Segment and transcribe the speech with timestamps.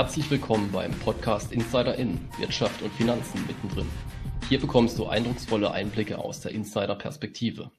[0.00, 3.86] Herzlich willkommen beim Podcast Insider In, Wirtschaft und Finanzen mittendrin.
[4.48, 7.70] Hier bekommst du eindrucksvolle Einblicke aus der Insider-Perspektive,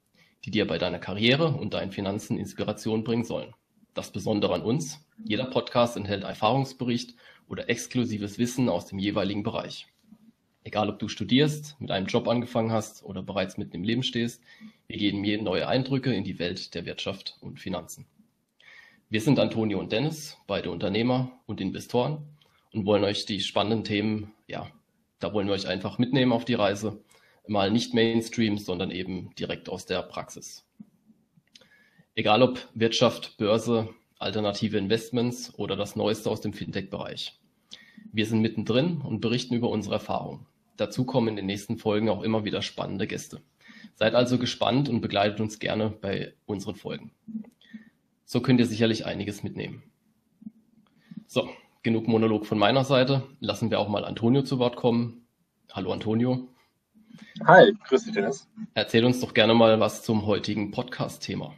[0.44, 3.52] die dir bei deiner Karriere und deinen Finanzen Inspiration bringen sollen.
[3.92, 7.16] Das Besondere an uns, jeder Podcast enthält Erfahrungsbericht
[7.48, 9.88] oder exklusives Wissen aus dem jeweiligen Bereich.
[10.62, 14.44] Egal ob du studierst, mit einem Job angefangen hast oder bereits mitten im Leben stehst,
[14.86, 18.06] wir geben je neue Eindrücke in die Welt der Wirtschaft und Finanzen.
[19.12, 22.24] Wir sind Antonio und Dennis, beide Unternehmer und Investoren
[22.72, 24.70] und wollen euch die spannenden Themen, ja,
[25.18, 26.98] da wollen wir euch einfach mitnehmen auf die Reise.
[27.46, 30.64] Mal nicht Mainstream, sondern eben direkt aus der Praxis.
[32.14, 37.38] Egal ob Wirtschaft, Börse, alternative Investments oder das Neueste aus dem Fintech-Bereich.
[38.14, 40.46] Wir sind mittendrin und berichten über unsere Erfahrungen.
[40.78, 43.42] Dazu kommen in den nächsten Folgen auch immer wieder spannende Gäste.
[43.94, 47.12] Seid also gespannt und begleitet uns gerne bei unseren Folgen.
[48.24, 49.82] So könnt ihr sicherlich einiges mitnehmen.
[51.26, 51.48] So,
[51.82, 53.22] genug Monolog von meiner Seite.
[53.40, 55.26] Lassen wir auch mal Antonio zu Wort kommen.
[55.72, 56.48] Hallo Antonio.
[57.46, 58.48] Hi, grüß dich Dennis.
[58.74, 61.54] Erzähl uns doch gerne mal was zum heutigen Podcast-Thema.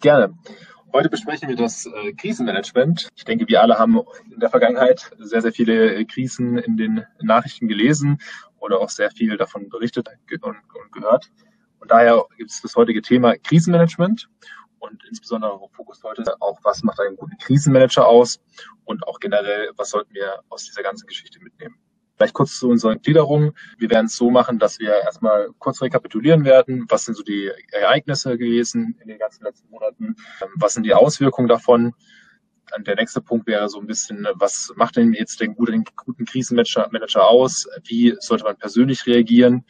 [0.00, 0.34] Gerne.
[0.92, 3.08] Heute besprechen wir das äh, Krisenmanagement.
[3.14, 4.00] Ich denke, wir alle haben
[4.32, 8.18] in der Vergangenheit sehr, sehr viele äh, Krisen in den Nachrichten gelesen
[8.58, 10.08] oder auch sehr viel davon berichtet
[10.42, 11.30] und, und gehört.
[11.78, 14.28] Und daher gibt es das heutige Thema Krisenmanagement
[14.80, 18.40] und insbesondere Fokus heute auch, was macht einen guten Krisenmanager aus
[18.84, 21.76] und auch generell, was sollten wir aus dieser ganzen Geschichte mitnehmen.
[22.16, 23.54] Vielleicht kurz zu unserer Gliederung.
[23.78, 26.84] Wir werden es so machen, dass wir erstmal kurz rekapitulieren werden.
[26.90, 30.16] Was sind so die Ereignisse gewesen in den ganzen letzten Monaten?
[30.42, 31.94] Ähm, was sind die Auswirkungen davon?
[32.70, 36.26] Dann der nächste Punkt wäre so ein bisschen, was macht denn jetzt den guten, guten
[36.26, 37.66] Krisenmanager aus?
[37.84, 39.64] Wie sollte man persönlich reagieren?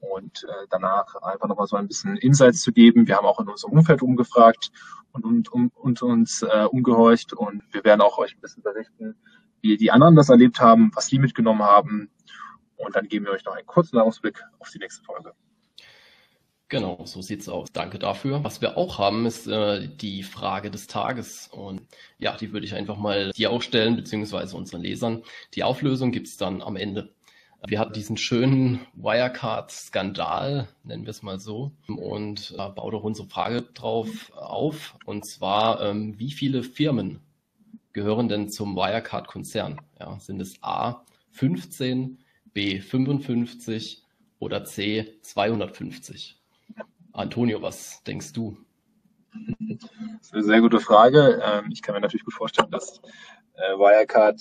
[0.00, 3.06] Und äh, danach einfach nochmal so ein bisschen Insights zu geben.
[3.06, 4.72] Wir haben auch in unserem Umfeld umgefragt
[5.12, 9.16] und, und, um, und uns äh, umgehorcht und wir werden auch euch ein bisschen berichten,
[9.60, 12.10] wie die anderen das erlebt haben, was die mitgenommen haben
[12.76, 15.34] und dann geben wir euch noch einen kurzen Ausblick auf die nächste Folge.
[16.70, 17.72] Genau, so sieht's aus.
[17.72, 18.44] Danke dafür.
[18.44, 21.48] Was wir auch haben, ist äh, die Frage des Tages.
[21.48, 21.82] Und
[22.18, 25.24] ja, die würde ich einfach mal dir auch stellen, beziehungsweise unseren Lesern.
[25.54, 27.12] Die Auflösung gibt's dann am Ende.
[27.66, 33.28] Wir hatten diesen schönen Wirecard-Skandal, nennen wir es mal so, und äh, baue doch unsere
[33.28, 34.96] Frage drauf auf.
[35.04, 37.20] Und zwar, ähm, wie viele Firmen
[37.92, 39.80] gehören denn zum Wirecard-Konzern?
[39.98, 42.18] Ja, sind es A 15,
[42.54, 44.04] B 55
[44.38, 46.40] oder C 250?
[47.12, 48.56] Antonio, was denkst du?
[49.78, 51.42] Das ist eine sehr gute Frage.
[51.44, 53.00] Ähm, ich kann mir natürlich gut vorstellen, dass
[53.54, 54.40] äh, Wirecard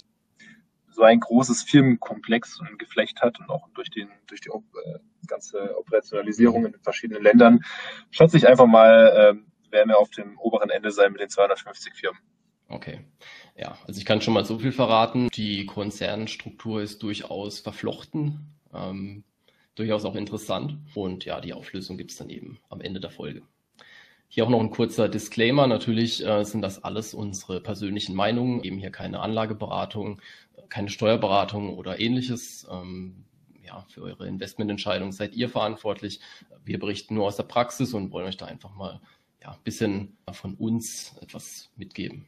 [0.99, 5.77] so ein großes Firmenkomplex und Geflecht hat und auch durch den durch die äh, ganze
[5.77, 7.61] Operationalisierung in verschiedenen Ländern,
[8.11, 11.93] schätze ich einfach mal, äh, werden wir auf dem oberen Ende sein mit den 250
[11.93, 12.19] Firmen.
[12.67, 12.99] Okay.
[13.55, 15.29] Ja, also ich kann schon mal so viel verraten.
[15.33, 19.23] Die Konzernstruktur ist durchaus verflochten, ähm,
[19.75, 20.77] durchaus auch interessant.
[20.95, 23.41] Und ja, die Auflösung gibt's dann eben am Ende der Folge.
[24.31, 25.65] Hier auch noch ein kurzer Disclaimer.
[25.65, 30.21] Natürlich äh, sind das alles unsere persönlichen Meinungen, eben hier keine Anlageberatung
[30.69, 32.67] keine Steuerberatung oder ähnliches.
[32.71, 33.25] Ähm,
[33.63, 36.19] ja, für eure Investmententscheidung seid ihr verantwortlich.
[36.63, 39.01] Wir berichten nur aus der Praxis und wollen euch da einfach mal
[39.41, 42.25] ja, ein bisschen von uns etwas mitgeben.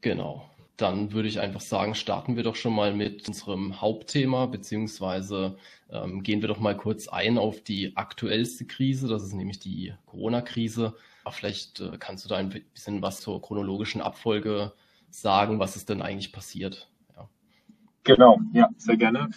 [0.00, 0.48] Genau.
[0.76, 5.56] Dann würde ich einfach sagen, starten wir doch schon mal mit unserem Hauptthema, beziehungsweise
[5.90, 9.94] ähm, gehen wir doch mal kurz ein auf die aktuellste Krise, das ist nämlich die
[10.06, 10.96] Corona-Krise.
[11.30, 14.72] Vielleicht äh, kannst du da ein bisschen was zur chronologischen Abfolge
[15.14, 16.90] sagen, was ist denn eigentlich passiert.
[17.16, 17.28] Ja.
[18.04, 19.30] Genau, ja, sehr gerne,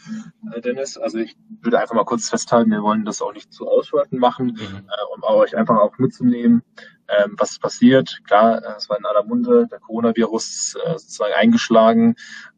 [0.53, 0.97] äh, Dennis.
[0.97, 4.47] Also ich würde einfach mal kurz festhalten, wir wollen das auch nicht zu ausschweifend machen,
[4.47, 4.87] mhm.
[4.87, 6.63] äh, um euch einfach auch mitzunehmen,
[7.07, 8.21] ähm, was ist passiert.
[8.25, 12.15] Klar, äh, es war in aller Munde, der Coronavirus sozusagen eingeschlagen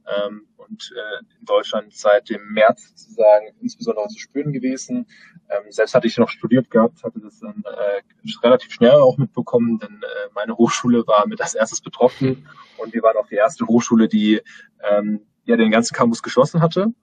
[0.07, 5.07] ähm, und äh, in Deutschland seit dem März sozusagen insbesondere zu spüren gewesen.
[5.49, 8.01] Ähm, selbst hatte ich noch studiert gehabt, hatte das dann äh,
[8.43, 12.47] relativ schnell auch mitbekommen, denn äh, meine Hochschule war mit als erstes betroffen
[12.77, 14.41] und wir waren auch die erste Hochschule, die
[14.89, 16.93] ähm, ja den ganzen Campus geschlossen hatte.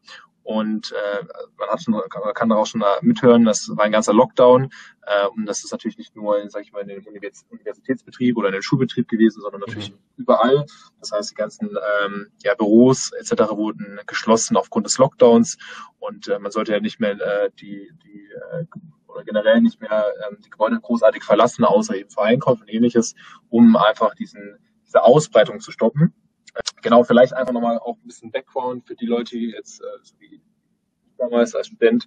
[0.44, 1.24] Und äh,
[1.58, 4.70] man hat schon, man kann daraus schon mithören, das war ein ganzer Lockdown.
[5.06, 8.52] Äh, und das ist natürlich nicht nur, sag ich mal, in dem Universitätsbetrieb oder in
[8.52, 9.98] dem Schulbetrieb gewesen, sondern natürlich mhm.
[10.18, 10.66] überall.
[11.00, 11.70] Das heißt, die ganzen
[12.04, 13.52] ähm, ja, Büros etc.
[13.52, 15.56] wurden geschlossen aufgrund des Lockdowns.
[15.98, 18.66] Und äh, man sollte ja nicht mehr äh, die, die äh,
[19.06, 23.14] oder generell nicht mehr ähm, die Gebäude großartig verlassen, außer eben für Einkauf und ähnliches,
[23.48, 26.12] um einfach diesen, diese Ausbreitung zu stoppen.
[26.82, 30.14] Genau, vielleicht einfach nochmal auch ein bisschen Background für die Leute, die jetzt, äh, so
[30.18, 30.40] wie
[31.18, 32.06] damals als Student,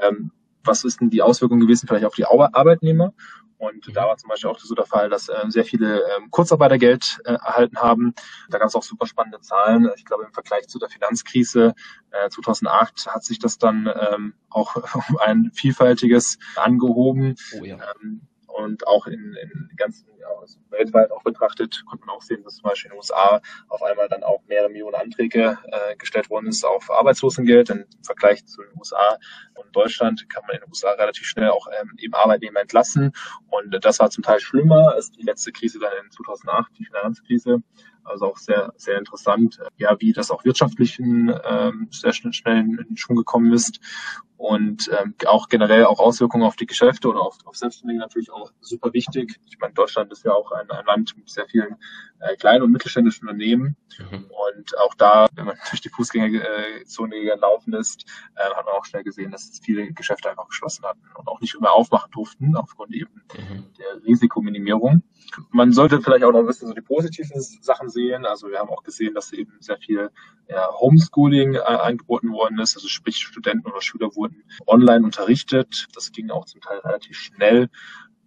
[0.00, 0.32] ähm,
[0.62, 3.12] was ist denn die Auswirkung gewesen vielleicht auf die Arbeitnehmer?
[3.58, 7.20] Und da war zum Beispiel auch so der Fall, dass äh, sehr viele ähm, Kurzarbeitergeld
[7.24, 8.14] äh, erhalten haben.
[8.50, 9.88] Da gab es auch super spannende Zahlen.
[9.96, 11.74] Ich glaube, im Vergleich zu der Finanzkrise
[12.10, 14.76] äh, 2008 hat sich das dann ähm, auch
[15.08, 17.36] um ein vielfältiges angehoben.
[17.58, 17.76] Oh ja.
[18.02, 18.22] ähm,
[18.54, 22.56] und auch in, in ganzen, ja, also weltweit auch betrachtet, konnte man auch sehen, dass
[22.56, 26.46] zum Beispiel in den USA auf einmal dann auch mehrere Millionen Anträge äh, gestellt worden
[26.46, 27.70] ist auf Arbeitslosengeld.
[27.70, 29.18] Im Vergleich zu den USA
[29.54, 33.12] und Deutschland kann man in den USA relativ schnell auch ähm, eben Arbeitnehmer entlassen.
[33.50, 37.62] Und das war zum Teil schlimmer als die letzte Krise dann in 2008, die Finanzkrise.
[38.04, 42.76] Also auch sehr, sehr interessant, ja, wie das auch wirtschaftlichen ähm, sehr schnell, schnell in
[42.76, 43.80] den Schwung gekommen ist
[44.44, 48.52] und ähm, auch generell auch Auswirkungen auf die Geschäfte oder auf, auf Selbstständige natürlich auch
[48.60, 49.40] super wichtig.
[49.46, 51.76] Ich meine, Deutschland ist ja auch ein, ein Land mit sehr vielen
[52.20, 54.26] äh, kleinen und mittelständischen Unternehmen mhm.
[54.56, 58.04] und auch da, wenn man durch die Fußgängerzone gelaufen ist,
[58.34, 61.54] äh, hat man auch schnell gesehen, dass viele Geschäfte einfach geschlossen hatten und auch nicht
[61.54, 63.64] immer aufmachen durften aufgrund eben mhm.
[63.78, 65.02] der Risikominimierung.
[65.52, 68.26] Man sollte vielleicht auch noch ein bisschen so die positiven Sachen sehen.
[68.26, 70.10] Also wir haben auch gesehen, dass eben sehr viel
[70.48, 72.76] ja, Homeschooling äh, angeboten worden ist.
[72.76, 74.33] Also sprich Studenten oder Schüler wurden
[74.66, 75.86] online unterrichtet.
[75.94, 77.68] Das ging auch zum Teil relativ schnell.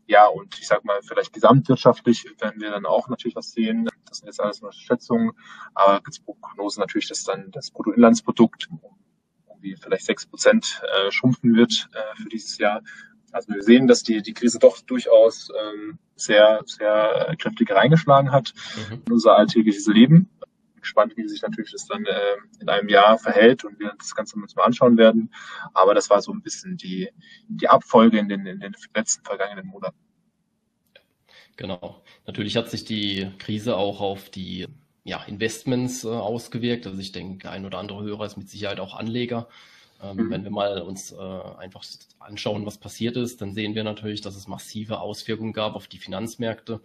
[0.07, 3.89] Ja, und ich sag mal, vielleicht gesamtwirtschaftlich werden wir dann auch natürlich was sehen.
[4.07, 5.31] Das sind jetzt alles nur Schätzungen,
[5.73, 8.69] aber als Prognose natürlich, dass dann das Bruttoinlandsprodukt
[9.49, 12.81] irgendwie vielleicht sechs Prozent äh, schrumpfen wird äh, für dieses Jahr.
[13.31, 18.53] Also wir sehen, dass die, die Krise doch durchaus ähm, sehr, sehr kräftig reingeschlagen hat
[18.89, 19.01] mhm.
[19.05, 20.29] in unser alltägliches Leben.
[20.77, 24.13] Bin gespannt, wie sich natürlich das dann äh, in einem Jahr verhält und wir das
[24.13, 25.33] Ganze uns mal anschauen werden.
[25.73, 27.09] Aber das war so ein bisschen die,
[27.47, 29.97] die Abfolge in den, in den letzten vergangenen Monaten.
[31.55, 32.03] Genau.
[32.27, 34.67] Natürlich hat sich die Krise auch auf die
[35.03, 36.85] ja, Investments äh, ausgewirkt.
[36.85, 39.47] Also ich denke, der ein oder andere Hörer ist mit Sicherheit auch Anleger.
[40.01, 40.29] Ähm, mhm.
[40.29, 41.83] Wenn wir mal uns äh, einfach
[42.19, 45.97] anschauen, was passiert ist, dann sehen wir natürlich, dass es massive Auswirkungen gab auf die
[45.97, 46.81] Finanzmärkte.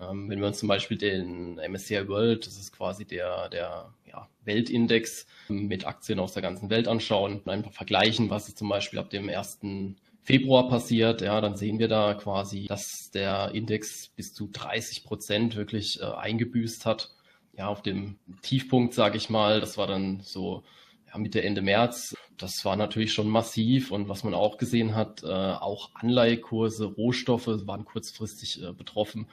[0.00, 4.28] Ähm, wenn wir uns zum Beispiel den MSCI World, das ist quasi der, der ja,
[4.44, 8.98] Weltindex mit Aktien aus der ganzen Welt anschauen und einfach vergleichen, was ist zum Beispiel
[8.98, 9.60] ab dem 1.
[10.22, 15.56] Februar passiert, ja, dann sehen wir da quasi, dass der Index bis zu 30 Prozent
[15.56, 17.10] wirklich äh, eingebüßt hat.
[17.56, 20.64] Ja, auf dem Tiefpunkt, sage ich mal, das war dann so
[21.08, 25.22] ja, Mitte, Ende März, das war natürlich schon massiv und was man auch gesehen hat,
[25.22, 29.26] äh, auch Anleihekurse, Rohstoffe waren kurzfristig äh, betroffen.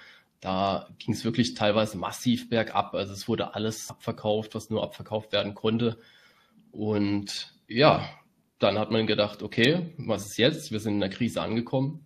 [0.43, 2.93] Da ging es wirklich teilweise massiv bergab.
[2.95, 5.97] Also es wurde alles abverkauft, was nur abverkauft werden konnte.
[6.73, 8.09] Und ja,
[8.59, 10.73] dann hat man gedacht, okay, was ist jetzt?
[10.73, 12.05] Wir sind in der Krise angekommen.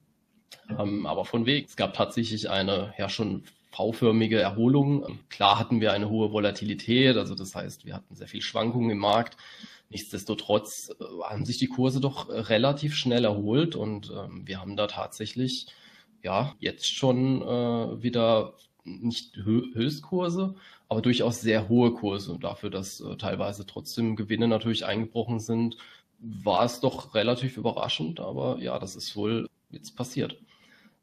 [0.69, 1.65] Ähm, aber von Weg.
[1.67, 5.19] Es gab tatsächlich eine ja schon V-förmige Erholung.
[5.29, 8.99] Klar hatten wir eine hohe Volatilität, also das heißt, wir hatten sehr viel Schwankungen im
[8.99, 9.35] Markt.
[9.89, 14.75] Nichtsdestotrotz äh, haben sich die Kurse doch äh, relativ schnell erholt und ähm, wir haben
[14.77, 15.65] da tatsächlich
[16.23, 18.53] ja jetzt schon äh, wieder
[18.83, 20.55] nicht Hö Höchstkurse,
[20.89, 22.31] aber durchaus sehr hohe Kurse.
[22.33, 25.77] Und dafür, dass äh, teilweise trotzdem Gewinne natürlich eingebrochen sind,
[26.19, 28.19] war es doch relativ überraschend.
[28.19, 30.37] Aber ja, das ist wohl jetzt passiert.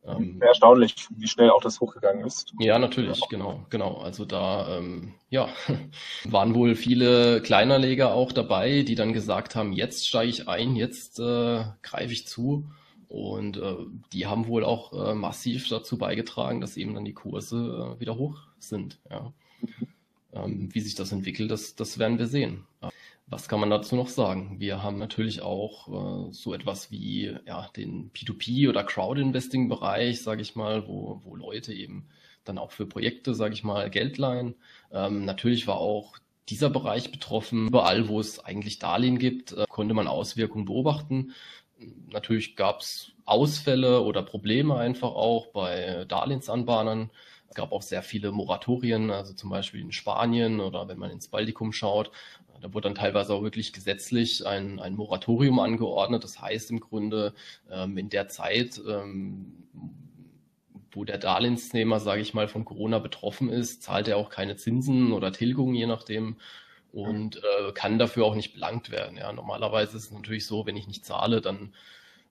[0.06, 2.52] Ähm, erstaunlich, wie schnell auch das hochgegangen ist.
[2.58, 3.94] Ja, natürlich, genau, genau.
[3.94, 5.48] Also da, ähm, ja,
[6.24, 11.20] waren wohl viele Kleinerleger auch dabei, die dann gesagt haben, jetzt steige ich ein, jetzt
[11.20, 12.66] äh, greife ich zu.
[13.08, 13.76] Und äh,
[14.12, 18.16] die haben wohl auch äh, massiv dazu beigetragen, dass eben dann die Kurse äh, wieder
[18.16, 18.98] hoch sind.
[19.10, 19.32] Ja.
[20.32, 22.66] Ähm, wie sich das entwickelt, das, das werden wir sehen.
[23.26, 24.56] Was kann man dazu noch sagen?
[24.58, 30.56] Wir haben natürlich auch äh, so etwas wie ja, den P2P oder Crowd-Investing-Bereich, sage ich
[30.56, 32.08] mal, wo, wo Leute eben
[32.44, 34.54] dann auch für Projekte, sage ich mal, Geld leihen.
[34.92, 36.18] Ähm, natürlich war auch
[36.48, 37.68] dieser Bereich betroffen.
[37.68, 41.32] Überall, wo es eigentlich Darlehen gibt, äh, konnte man Auswirkungen beobachten.
[42.10, 47.10] Natürlich gab es Ausfälle oder Probleme einfach auch bei Darlehensanbahnern.
[47.48, 51.28] Es gab auch sehr viele Moratorien, also zum Beispiel in Spanien oder wenn man ins
[51.28, 52.10] Baltikum schaut,
[52.64, 56.24] da wurde dann teilweise auch wirklich gesetzlich ein, ein Moratorium angeordnet.
[56.24, 57.34] Das heißt im Grunde,
[57.70, 59.52] ähm, in der Zeit, ähm,
[60.90, 65.12] wo der Darlehensnehmer, sage ich mal, von Corona betroffen ist, zahlt er auch keine Zinsen
[65.12, 66.36] oder Tilgungen, je nachdem,
[66.94, 69.16] und äh, kann dafür auch nicht belangt werden.
[69.16, 71.74] Ja, normalerweise ist es natürlich so, wenn ich nicht zahle, dann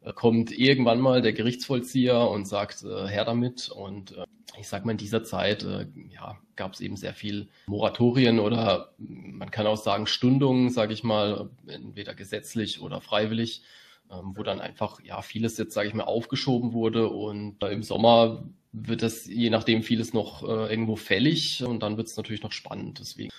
[0.02, 3.68] äh, kommt irgendwann mal der Gerichtsvollzieher und sagt, äh, her damit.
[3.70, 4.26] Und äh,
[4.58, 8.94] ich sag mal, in dieser Zeit äh, ja, gab es eben sehr viel Moratorien oder
[8.98, 13.64] man kann auch sagen Stundungen, sage ich mal, entweder gesetzlich oder freiwillig,
[14.10, 17.84] ähm, wo dann einfach ja vieles jetzt, sage ich mal, aufgeschoben wurde und äh, im
[17.84, 22.44] Sommer wird das je nachdem vieles noch äh, irgendwo fällig und dann wird es natürlich
[22.44, 23.00] noch spannend.
[23.00, 23.30] Deswegen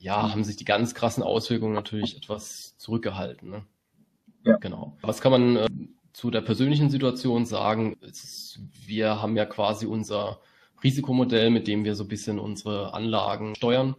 [0.00, 3.50] ja, haben sich die ganz krassen Auswirkungen natürlich etwas zurückgehalten.
[3.50, 3.64] Ne?
[4.44, 4.56] Ja.
[4.56, 4.96] Genau.
[5.02, 5.66] Was kann man äh,
[6.12, 7.96] zu der persönlichen Situation sagen,
[8.86, 10.40] wir haben ja quasi unser
[10.82, 13.94] Risikomodell, mit dem wir so ein bisschen unsere Anlagen steuern.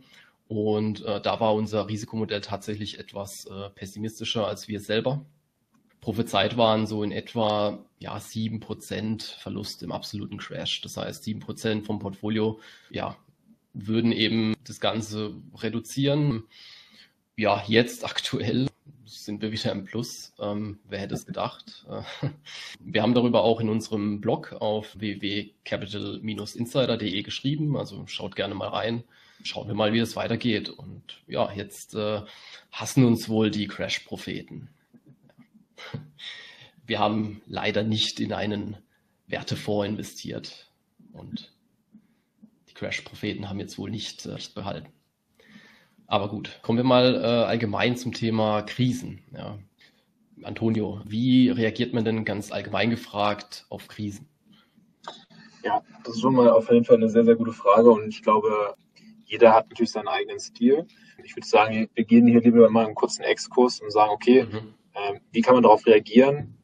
[0.47, 5.23] Und äh, da war unser Risikomodell tatsächlich etwas äh, pessimistischer als wir selber.
[6.01, 10.81] Prophezeit waren so in etwa ja, 7% Verlust im absoluten Crash.
[10.81, 13.15] Das heißt, 7% vom Portfolio ja,
[13.73, 16.43] würden eben das Ganze reduzieren.
[17.37, 18.67] Ja, jetzt aktuell
[19.05, 20.33] sind wir wieder im Plus.
[20.39, 21.85] Ähm, wer hätte es gedacht?
[21.89, 22.03] Äh,
[22.79, 27.75] wir haben darüber auch in unserem Blog auf www.capital-insider.de geschrieben.
[27.77, 29.03] Also schaut gerne mal rein.
[29.43, 30.69] Schauen wir mal, wie es weitergeht.
[30.69, 32.21] Und ja, jetzt äh,
[32.71, 34.69] hassen uns wohl die Crash-Propheten.
[36.85, 38.77] Wir haben leider nicht in einen
[39.27, 40.67] Wertefonds investiert.
[41.13, 41.51] Und
[42.81, 44.87] Crash-Propheten haben jetzt wohl nicht äh, behalten.
[46.07, 49.21] Aber gut, kommen wir mal äh, allgemein zum Thema Krisen.
[49.31, 49.59] Ja.
[50.41, 54.27] Antonio, wie reagiert man denn ganz allgemein gefragt auf Krisen?
[55.63, 58.23] Ja, das ist schon mal auf jeden Fall eine sehr, sehr gute Frage und ich
[58.23, 58.73] glaube,
[59.25, 60.87] jeder hat natürlich seinen eigenen Stil.
[61.23, 64.73] Ich würde sagen, wir gehen hier lieber mal einen kurzen Exkurs und sagen, okay, mhm.
[64.93, 66.57] äh, wie kann man darauf reagieren?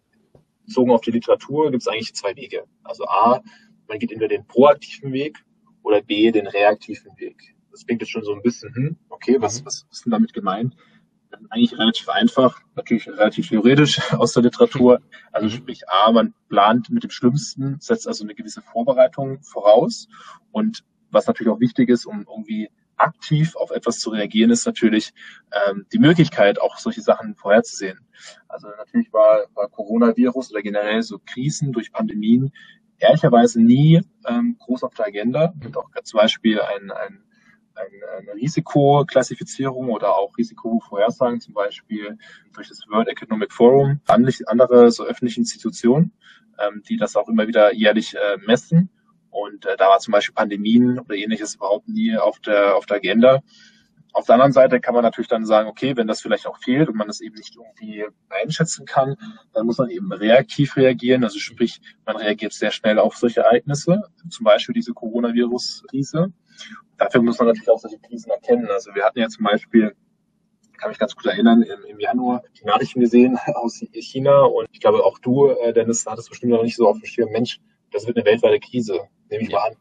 [0.66, 2.64] Bezogen auf die Literatur gibt es eigentlich zwei Wege.
[2.84, 3.44] Also A,
[3.88, 5.38] man geht entweder den proaktiven Weg
[5.88, 9.62] oder B, den reaktiven Weg das klingt jetzt schon so ein bisschen, hm, okay, was,
[9.62, 9.66] mhm.
[9.68, 10.76] was ist denn damit gemeint?
[11.50, 15.00] Eigentlich relativ einfach, natürlich relativ theoretisch aus der Literatur.
[15.32, 15.52] Also mhm.
[15.52, 20.08] sprich, A, man plant mit dem Schlimmsten, setzt also eine gewisse Vorbereitung voraus.
[20.52, 25.14] Und was natürlich auch wichtig ist, um irgendwie aktiv auf etwas zu reagieren, ist natürlich
[25.52, 28.00] ähm, die Möglichkeit, auch solche Sachen vorherzusehen.
[28.48, 32.52] Also natürlich war, war Coronavirus oder generell so Krisen durch Pandemien
[33.00, 35.54] ehrlicherweise nie ähm, groß auf der Agenda.
[35.64, 37.24] Und auch zum Beispiel ein, ein
[37.78, 42.18] eine Risikoklassifizierung oder auch Risikovorhersagen, zum Beispiel
[42.54, 46.12] durch das World Economic Forum, andere so öffentliche Institutionen,
[46.60, 48.90] ähm, die das auch immer wieder jährlich äh, messen.
[49.30, 52.98] Und äh, da war zum Beispiel Pandemien oder ähnliches überhaupt nie auf der, auf der
[52.98, 53.44] Agenda.
[54.14, 56.90] Auf der anderen Seite kann man natürlich dann sagen, okay, wenn das vielleicht auch fehlt
[56.90, 59.16] und man das eben nicht irgendwie einschätzen kann,
[59.54, 61.24] dann muss man eben reaktiv reagieren.
[61.24, 66.34] Also sprich, man reagiert sehr schnell auf solche Ereignisse, zum Beispiel diese Coronavirus-Krise
[66.98, 68.68] dafür muss man natürlich auch solche Krisen erkennen.
[68.70, 69.96] Also wir hatten ja zum Beispiel,
[70.78, 74.80] kann mich ganz gut erinnern, im, im Januar die Nachrichten gesehen aus China und ich
[74.80, 77.60] glaube auch du, äh, Dennis, hattest bestimmt noch nicht so auf dem Schirm, Mensch,
[77.92, 79.00] das wird eine weltweite Krise,
[79.30, 79.60] nehme ich ja.
[79.60, 79.78] mal an.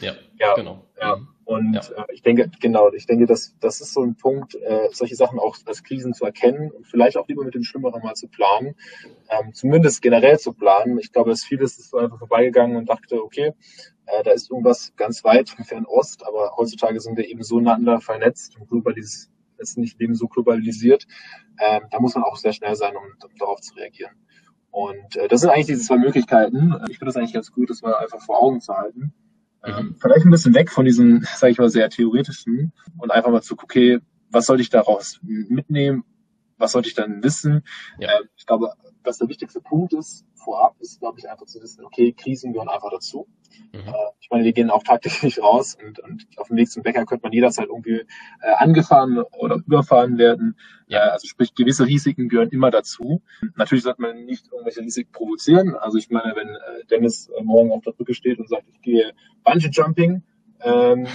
[0.00, 0.86] Ja, ja genau.
[1.00, 1.16] Ja.
[1.16, 1.28] Mhm.
[1.48, 1.80] Und ja.
[1.80, 5.38] Äh, ich denke, genau, ich denke, dass das ist so ein Punkt, äh, solche Sachen
[5.38, 8.74] auch als Krisen zu erkennen und vielleicht auch lieber mit dem Schlimmeren mal zu planen,
[9.30, 10.98] ähm, zumindest generell zu planen.
[10.98, 13.54] Ich glaube, dass vieles ist so einfach vorbeigegangen und dachte, okay,
[14.04, 18.02] äh, da ist irgendwas ganz weit im Fernost, aber heutzutage sind wir eben so miteinander
[18.02, 21.06] vernetzt und globalis ist nicht eben so globalisiert.
[21.58, 24.12] Ähm, da muss man auch sehr schnell sein, um, um darauf zu reagieren.
[24.70, 26.74] Und äh, das sind eigentlich diese zwei Möglichkeiten.
[26.90, 29.14] Ich finde das eigentlich ganz gut, das mal einfach vor Augen zu halten.
[29.68, 29.96] Mhm.
[30.00, 33.56] vielleicht ein bisschen weg von diesem, sage ich mal, sehr theoretischen und einfach mal zu
[33.56, 36.04] gucken, okay, was sollte ich daraus mitnehmen?
[36.58, 37.62] Was sollte ich dann wissen?
[37.98, 38.18] Ja.
[38.18, 38.72] Ähm, ich glaube,
[39.08, 42.68] was der wichtigste Punkt ist vorab, ist, glaube ich, einfach zu wissen, okay, Krisen gehören
[42.68, 43.26] einfach dazu.
[43.72, 43.80] Mhm.
[43.80, 47.04] Äh, ich meine, die gehen auch tagtäglich raus und, und auf dem Weg zum Bäcker
[47.06, 48.00] könnte man jederzeit irgendwie
[48.42, 50.56] äh, angefahren oder überfahren werden.
[50.86, 51.06] Ja.
[51.06, 53.22] Äh, also sprich, gewisse Risiken gehören immer dazu.
[53.56, 55.74] Natürlich sollte man nicht irgendwelche Risiken provozieren.
[55.74, 58.80] Also ich meine, wenn äh, Dennis äh, morgen auf der Brücke steht und sagt, ich
[58.82, 59.12] gehe
[59.44, 60.22] Bungee Jumping,
[60.62, 61.06] ähm,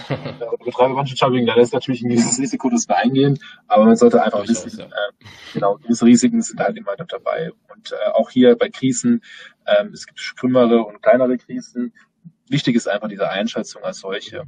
[0.63, 4.21] betreibe Bungee Jumping, dann ist natürlich ein gewisses Risiko, das wir eingehen, aber man sollte
[4.23, 4.85] einfach wissen, ja.
[4.85, 7.51] äh, genau, gewisse Risiken sind halt immer dabei.
[7.73, 9.21] Und äh, auch hier bei Krisen,
[9.65, 11.93] ähm, es gibt schlimmere und kleinere Krisen.
[12.49, 14.43] Wichtig ist einfach diese Einschätzung als solche.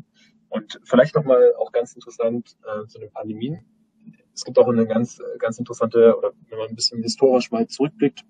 [0.50, 3.66] Und vielleicht nochmal auch ganz interessant äh, zu den Pandemien.
[4.34, 8.24] Es gibt auch eine ganz, ganz interessante, oder wenn man ein bisschen historisch mal zurückblickt,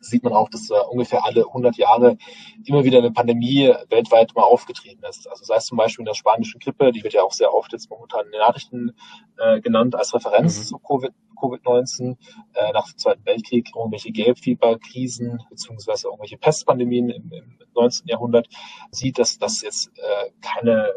[0.00, 2.16] sieht man auch, dass äh, ungefähr alle 100 Jahre
[2.64, 5.28] immer wieder eine Pandemie weltweit mal aufgetrieben ist.
[5.28, 7.72] Also sei es zum Beispiel in der spanischen Grippe, die wird ja auch sehr oft
[7.72, 8.92] jetzt momentan in den Nachrichten
[9.38, 10.64] äh, genannt als Referenz mhm.
[10.64, 11.12] zu COVID.
[11.40, 12.16] Covid-19,
[12.52, 18.08] äh, nach dem Zweiten Weltkrieg irgendwelche Gelbfieberkrisen beziehungsweise irgendwelche Pestpandemien im, im 19.
[18.08, 18.46] Jahrhundert,
[18.90, 20.92] sieht, dass das jetzt äh, keine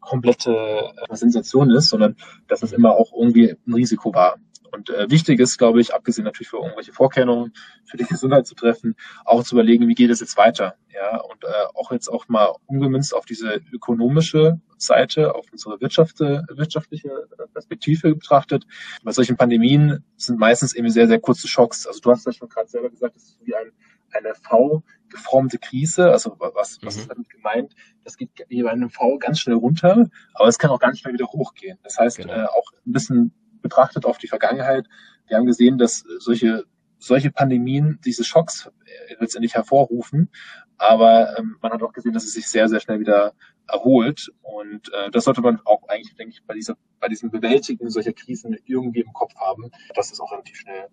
[0.00, 2.16] komplette äh, Sensation ist, sondern
[2.48, 4.36] dass es immer auch irgendwie ein Risiko war.
[4.72, 7.52] Und äh, wichtig ist, glaube ich, abgesehen natürlich für irgendwelche Vorkennungen
[7.84, 10.76] für die Gesundheit zu treffen, auch zu überlegen, wie geht es jetzt weiter.
[10.92, 16.20] Ja, und äh, auch jetzt auch mal umgemünzt auf diese ökonomische Seite, auf unsere Wirtschaft,
[16.20, 17.10] wirtschaftliche
[17.52, 18.64] Perspektive betrachtet.
[19.02, 21.86] Bei solchen Pandemien sind meistens eben sehr, sehr kurze Schocks.
[21.86, 23.72] Also du hast ja schon gerade selber gesagt, das ist wie ein,
[24.10, 26.10] eine V geformte Krise.
[26.10, 27.00] Also was, was mhm.
[27.00, 27.74] ist damit gemeint?
[28.04, 31.14] Das geht wie bei einem V ganz schnell runter, aber es kann auch ganz schnell
[31.14, 31.78] wieder hochgehen.
[31.82, 32.32] Das heißt, genau.
[32.32, 34.86] äh, auch ein bisschen betrachtet auf die Vergangenheit.
[35.26, 36.64] Wir haben gesehen, dass solche
[37.02, 40.30] solche Pandemien diese Schocks äh, letztendlich hervorrufen.
[40.78, 43.34] Aber ähm, man hat auch gesehen, dass es sich sehr, sehr schnell wieder
[43.68, 44.30] erholt.
[44.42, 48.12] Und äh, das sollte man auch eigentlich, denke ich, bei dieser, bei diesem Bewältigen solcher
[48.12, 50.88] Krisen irgendwie im Kopf haben, dass es auch relativ schnell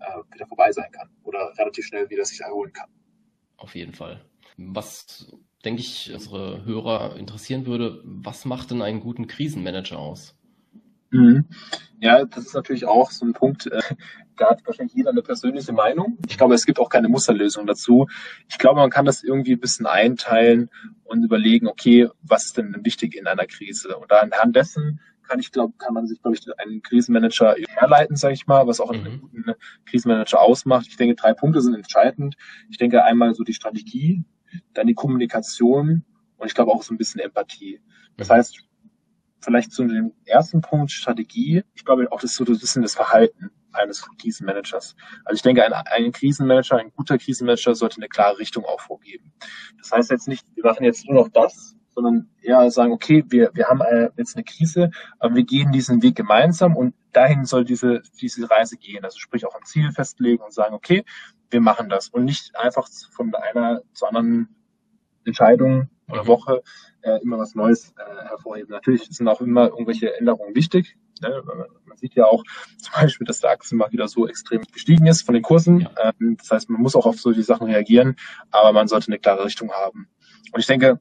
[0.00, 2.88] äh, wieder vorbei sein kann oder relativ schnell wieder sich erholen kann.
[3.56, 4.24] Auf jeden Fall.
[4.56, 5.26] Was,
[5.64, 10.36] denke ich, unsere Hörer interessieren würde, was macht denn einen guten Krisenmanager aus?
[11.14, 11.44] Mhm.
[12.00, 13.80] Ja, das ist natürlich auch so ein Punkt, äh,
[14.36, 16.18] da hat wahrscheinlich jeder eine persönliche Meinung.
[16.28, 18.06] Ich glaube, es gibt auch keine Musterlösung dazu.
[18.48, 20.70] Ich glaube, man kann das irgendwie ein bisschen einteilen
[21.04, 23.96] und überlegen, okay, was ist denn wichtig in einer Krise?
[23.96, 28.34] Und anhand dessen kann ich glaube, kann man sich, glaube ich, einen Krisenmanager herleiten, sage
[28.34, 29.20] ich mal, was auch einen mhm.
[29.20, 29.44] guten
[29.86, 30.86] Krisenmanager ausmacht.
[30.88, 32.36] Ich denke, drei Punkte sind entscheidend.
[32.68, 34.24] Ich denke einmal so die Strategie,
[34.74, 36.04] dann die Kommunikation
[36.36, 37.80] und ich glaube auch so ein bisschen Empathie.
[38.16, 38.32] Das mhm.
[38.34, 38.64] heißt,
[39.44, 41.62] vielleicht zu dem ersten Punkt Strategie.
[41.74, 44.94] Ich glaube auch, das ist so ein bisschen das Verhalten eines Krisenmanagers.
[45.24, 49.32] Also ich denke, ein, ein Krisenmanager, ein guter Krisenmanager sollte eine klare Richtung auch vorgeben.
[49.78, 53.50] Das heißt jetzt nicht, wir machen jetzt nur noch das, sondern eher sagen, okay, wir,
[53.54, 53.80] wir haben
[54.16, 58.76] jetzt eine Krise, aber wir gehen diesen Weg gemeinsam und dahin soll diese, diese Reise
[58.76, 59.04] gehen.
[59.04, 61.04] Also sprich auch ein Ziel festlegen und sagen, okay,
[61.50, 64.48] wir machen das und nicht einfach von einer zur anderen
[65.24, 66.26] Entscheidung oder.
[66.26, 66.62] Woche
[67.02, 68.70] äh, immer was Neues äh, hervorheben.
[68.70, 70.96] Natürlich sind auch immer irgendwelche Änderungen wichtig.
[71.20, 71.42] Ne?
[71.86, 72.42] Man sieht ja auch
[72.78, 75.80] zum Beispiel, dass der Aktienmarkt wieder so extrem gestiegen ist von den Kursen.
[75.80, 76.12] Ja.
[76.20, 78.16] Ähm, das heißt, man muss auch auf solche Sachen reagieren,
[78.50, 80.08] aber man sollte eine klare Richtung haben.
[80.52, 81.00] Und ich denke,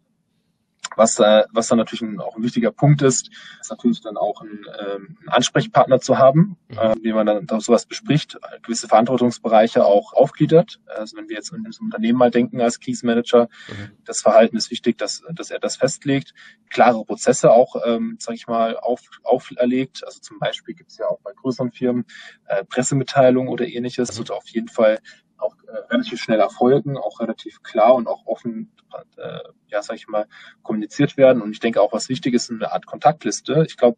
[0.96, 4.66] was, äh, was dann natürlich auch ein wichtiger Punkt ist, ist natürlich dann auch ein,
[4.80, 6.78] ähm, einen Ansprechpartner zu haben, mhm.
[6.78, 10.80] äh, wie man dann sowas bespricht, gewisse Verantwortungsbereiche auch aufgliedert.
[10.88, 13.92] Also wenn wir jetzt in das Unternehmen mal denken als Krisenmanager, mhm.
[14.06, 16.34] das Verhalten ist wichtig, dass, dass er das festlegt,
[16.70, 20.04] klare Prozesse auch, ähm, sage ich mal, auf, auferlegt.
[20.06, 22.06] Also zum Beispiel gibt es ja auch bei größeren Firmen
[22.48, 24.10] äh, Pressemitteilungen oder ähnliches.
[24.10, 25.00] Das wird auf jeden Fall
[25.38, 28.72] auch äh, relativ schnell erfolgen, auch relativ klar und auch offen,
[29.18, 30.28] äh, ja, sag ich mal,
[30.62, 31.42] kommuniziert werden.
[31.42, 33.64] Und ich denke auch, was wichtig ist, eine Art Kontaktliste.
[33.68, 33.98] Ich glaube,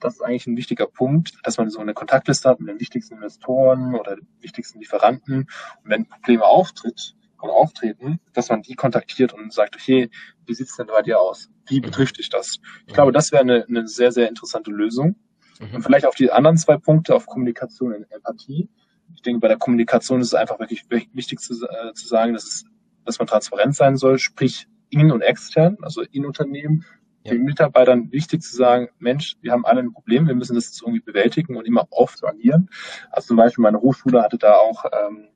[0.00, 3.14] das ist eigentlich ein wichtiger Punkt, dass man so eine Kontaktliste hat mit den wichtigsten
[3.14, 5.48] Investoren oder den wichtigsten Lieferanten.
[5.82, 10.10] Und wenn Probleme auftritt oder auftreten, dass man die kontaktiert und sagt, okay,
[10.44, 11.48] wie sieht's denn bei dir aus?
[11.66, 12.58] Wie betrifft dich das?
[12.86, 15.16] Ich glaube, das wäre eine, eine sehr, sehr interessante Lösung.
[15.60, 15.76] Mhm.
[15.76, 18.68] Und vielleicht auf die anderen zwei Punkte, auf Kommunikation und Empathie
[19.14, 22.44] ich denke, bei der Kommunikation ist es einfach wirklich wichtig zu, äh, zu sagen, dass,
[22.44, 22.64] es,
[23.04, 26.84] dass man transparent sein soll, sprich in- und extern, also in Unternehmen,
[27.24, 27.32] ja.
[27.32, 30.82] den Mitarbeitern wichtig zu sagen, Mensch, wir haben alle ein Problem, wir müssen das jetzt
[30.82, 32.70] irgendwie bewältigen und immer oft agieren.
[33.10, 35.28] Also zum Beispiel meine Hochschule hatte da auch ähm,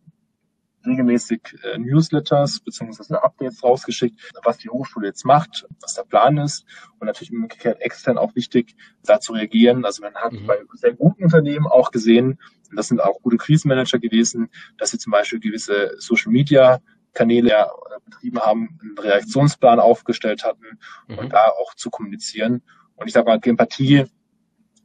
[0.84, 6.64] regelmäßig äh, Newsletters beziehungsweise Updates rausgeschickt, was die Hochschule jetzt macht, was der Plan ist
[6.98, 9.84] und natürlich umgekehrt extern auch wichtig, da zu reagieren.
[9.84, 10.46] Also man hat mhm.
[10.46, 12.38] bei sehr guten Unternehmen auch gesehen,
[12.70, 16.80] und das sind auch gute Krisenmanager gewesen, dass sie zum Beispiel gewisse Social Media
[17.12, 17.66] Kanäle äh,
[18.04, 21.18] betrieben haben, einen Reaktionsplan aufgestellt hatten mhm.
[21.18, 22.62] und da auch zu kommunizieren.
[22.94, 24.04] Und ich sage mal, Empathie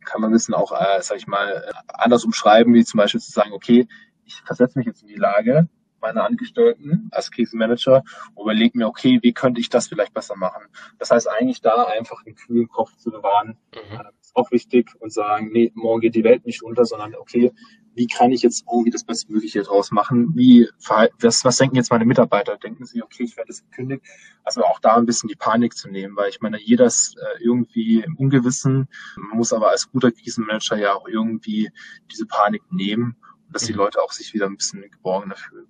[0.03, 3.31] kann man ein bisschen auch, äh, sag ich mal, anders umschreiben, wie zum Beispiel zu
[3.31, 3.87] sagen, okay,
[4.23, 5.67] ich versetze mich jetzt in die Lage
[6.05, 8.03] meine Angestellten als Krisenmanager
[8.35, 10.63] und überlege mir, okay, wie könnte ich das vielleicht besser machen?
[10.99, 14.01] Das heißt eigentlich da einfach einen kühlen Kopf zu bewahren, mhm.
[14.21, 17.51] ist auch wichtig und sagen, nee, morgen geht die Welt nicht unter, sondern okay,
[17.95, 20.35] wie kann ich jetzt irgendwie das Bestmögliche draus machen?
[20.35, 22.57] Wie, was, was denken jetzt meine Mitarbeiter?
[22.57, 24.05] Denken sie, okay, ich werde jetzt gekündigt?
[24.43, 27.43] Also auch da ein bisschen die Panik zu nehmen, weil ich meine, jeder ist äh,
[27.43, 31.71] irgendwie im Ungewissen, man muss aber als guter Krisenmanager ja auch irgendwie
[32.11, 33.15] diese Panik nehmen,
[33.49, 33.79] dass die mhm.
[33.79, 35.67] Leute auch sich wieder ein bisschen geborgener fühlen.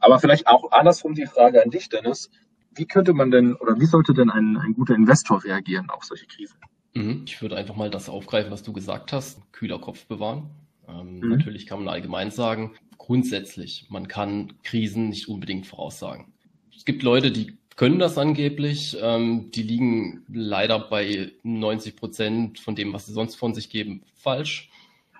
[0.00, 2.30] Aber vielleicht auch andersrum die Frage an dich, Dennis.
[2.74, 6.26] Wie könnte man denn oder wie sollte denn ein, ein guter Investor reagieren auf solche
[6.26, 6.58] Krisen?
[6.94, 7.24] Mhm.
[7.26, 9.40] Ich würde einfach mal das aufgreifen, was du gesagt hast.
[9.52, 10.50] Kühler Kopf bewahren.
[10.88, 11.28] Ähm, mhm.
[11.30, 16.32] Natürlich kann man allgemein sagen, grundsätzlich, man kann Krisen nicht unbedingt voraussagen.
[16.76, 18.96] Es gibt Leute, die können das angeblich.
[19.00, 24.02] Ähm, die liegen leider bei 90 Prozent von dem, was sie sonst von sich geben,
[24.14, 24.70] falsch.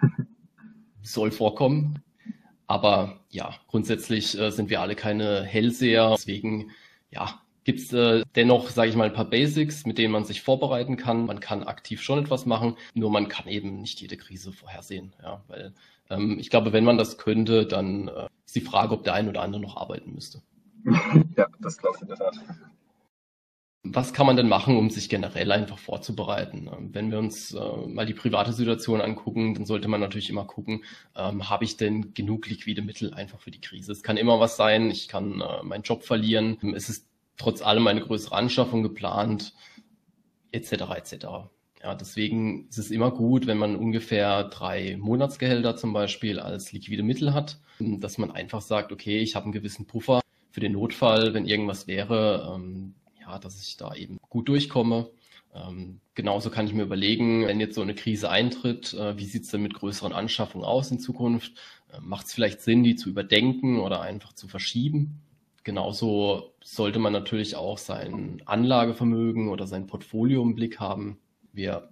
[1.03, 2.01] Soll vorkommen.
[2.71, 6.11] Aber ja, grundsätzlich äh, sind wir alle keine Hellseher.
[6.17, 6.71] Deswegen,
[7.11, 10.43] ja, gibt es äh, dennoch, sage ich mal, ein paar Basics, mit denen man sich
[10.43, 11.27] vorbereiten kann.
[11.27, 15.13] Man kann aktiv schon etwas machen, nur man kann eben nicht jede Krise vorhersehen.
[15.21, 15.75] Ja, weil
[16.11, 19.29] ähm, ich glaube, wenn man das könnte, dann äh, ist die Frage, ob der ein
[19.29, 20.41] oder andere noch arbeiten müsste.
[21.37, 22.37] ja, das glaube ich in der Tat.
[23.83, 26.69] Was kann man denn machen, um sich generell einfach vorzubereiten?
[26.71, 30.45] Ähm, wenn wir uns äh, mal die private Situation angucken, dann sollte man natürlich immer
[30.45, 30.85] gucken,
[31.17, 33.93] ähm, habe ich denn genug liquide Mittel einfach für die Krise?
[33.93, 37.87] Es kann immer was sein, ich kann äh, meinen Job verlieren, es ist trotz allem
[37.87, 39.55] eine größere Anschaffung geplant,
[40.53, 40.73] etc.
[40.97, 41.15] etc.
[41.83, 47.03] Ja, deswegen ist es immer gut, wenn man ungefähr drei Monatsgehälter zum Beispiel als liquide
[47.03, 51.33] Mittel hat, dass man einfach sagt, okay, ich habe einen gewissen Puffer für den Notfall,
[51.33, 52.95] wenn irgendwas wäre, ähm,
[53.31, 55.11] ja, dass ich da eben gut durchkomme.
[55.55, 59.45] Ähm, genauso kann ich mir überlegen, wenn jetzt so eine Krise eintritt, äh, wie sieht
[59.45, 61.53] es denn mit größeren Anschaffungen aus in Zukunft?
[61.93, 65.21] Äh, Macht es vielleicht Sinn, die zu überdenken oder einfach zu verschieben?
[65.65, 71.19] Genauso sollte man natürlich auch sein Anlagevermögen oder sein Portfolio im Blick haben.
[71.53, 71.91] Wir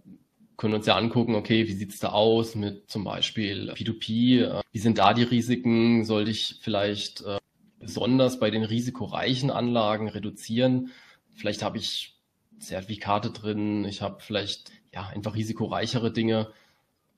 [0.56, 4.42] können uns ja angucken, okay, wie sieht's da aus mit zum Beispiel P2P?
[4.44, 6.04] Äh, wie sind da die Risiken?
[6.04, 7.38] Sollte ich vielleicht äh,
[7.80, 10.90] besonders bei den risikoreichen Anlagen reduzieren?
[11.38, 12.16] Vielleicht habe ich
[12.58, 16.52] Zertifikate drin, ich habe vielleicht ja einfach risikoreichere Dinge.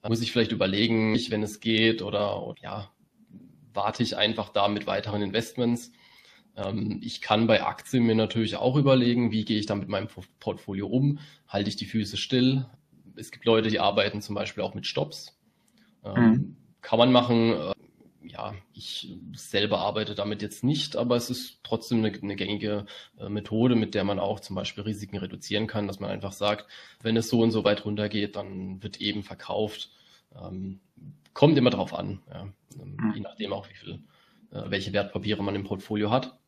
[0.02, 2.90] Da muss ich vielleicht überlegen, wenn es geht, oder, oder ja,
[3.72, 5.92] warte ich einfach da mit weiteren Investments.
[6.54, 10.09] Ähm, ich kann bei Aktien mir natürlich auch überlegen, wie gehe ich da mit meinem
[10.38, 11.18] Portfolio um?
[11.48, 12.66] Halte ich die Füße still?
[13.16, 15.38] Es gibt Leute, die arbeiten zum Beispiel auch mit Stops.
[16.04, 16.56] Ähm, mhm.
[16.83, 17.54] Kann man machen.
[18.33, 22.87] Ja, ich selber arbeite damit jetzt nicht, aber es ist trotzdem eine, eine gängige
[23.19, 26.66] äh, Methode, mit der man auch zum Beispiel Risiken reduzieren kann, dass man einfach sagt,
[27.03, 29.90] wenn es so und so weit runtergeht, dann wird eben verkauft.
[30.40, 30.81] Ähm,
[31.35, 32.45] kommt immer drauf an, ja.
[32.77, 33.12] mhm.
[33.14, 33.95] je nachdem auch, wie viel,
[34.53, 36.38] äh, welche Wertpapiere man im Portfolio hat.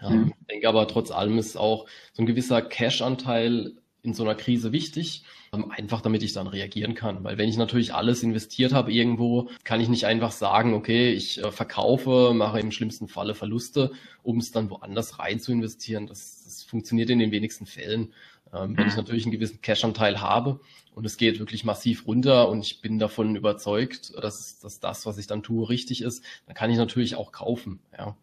[0.00, 0.32] Mhm.
[0.40, 4.72] Ich denke aber trotz allem ist auch so ein gewisser Cash-Anteil in so einer Krise
[4.72, 7.24] wichtig, ähm, einfach damit ich dann reagieren kann.
[7.24, 11.42] Weil wenn ich natürlich alles investiert habe irgendwo, kann ich nicht einfach sagen, okay, ich
[11.42, 16.06] äh, verkaufe, mache im schlimmsten Falle Verluste, um es dann woanders rein zu investieren.
[16.06, 18.12] Das, das funktioniert in den wenigsten Fällen.
[18.52, 18.98] Ähm, wenn ich mhm.
[19.00, 20.60] natürlich einen gewissen Cash-Anteil habe
[20.94, 25.18] und es geht wirklich massiv runter und ich bin davon überzeugt, dass, dass das, was
[25.18, 27.80] ich dann tue, richtig ist, dann kann ich natürlich auch kaufen.
[27.96, 28.16] Ja.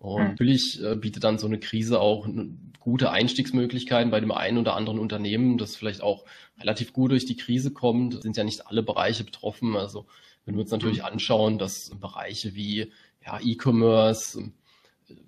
[0.00, 2.26] Und natürlich äh, bietet dann so eine Krise auch
[2.80, 6.24] gute Einstiegsmöglichkeiten bei dem einen oder anderen Unternehmen, das vielleicht auch
[6.58, 8.14] relativ gut durch die Krise kommt.
[8.14, 9.76] Es sind ja nicht alle Bereiche betroffen.
[9.76, 10.06] Also
[10.46, 12.90] wenn wir uns natürlich anschauen, dass Bereiche wie
[13.24, 14.50] ja, E-Commerce,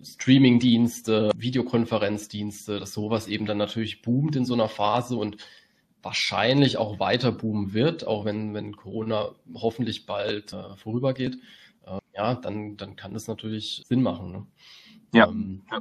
[0.02, 5.36] Streaming-Dienste, Videokonferenzdienste, dass sowas eben dann natürlich boomt in so einer Phase und
[6.00, 11.36] wahrscheinlich auch weiter boomen wird, auch wenn, wenn Corona hoffentlich bald äh, vorübergeht
[12.14, 14.32] ja, dann, dann kann das natürlich Sinn machen.
[14.32, 14.46] Ne?
[15.14, 15.28] Ja.
[15.28, 15.80] Ähm, ja.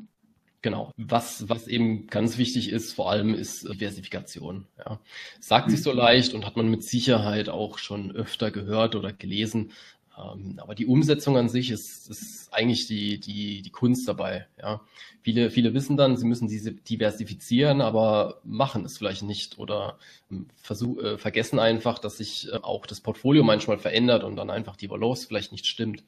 [0.63, 0.91] Genau.
[0.95, 4.67] Was, was eben ganz wichtig ist, vor allem ist Diversifikation.
[4.77, 4.99] Ja.
[5.39, 5.71] Sagt mhm.
[5.71, 9.71] sich so leicht und hat man mit Sicherheit auch schon öfter gehört oder gelesen.
[10.17, 14.47] Ähm, aber die Umsetzung an sich ist, ist eigentlich die, die, die Kunst dabei.
[14.61, 14.81] Ja.
[15.21, 19.97] Viele, viele wissen dann, sie müssen diese diversifizieren, aber machen es vielleicht nicht oder
[20.29, 24.51] ähm, versuch, äh, vergessen einfach, dass sich äh, auch das Portfolio manchmal verändert und dann
[24.51, 26.03] einfach die Balance vielleicht nicht stimmt.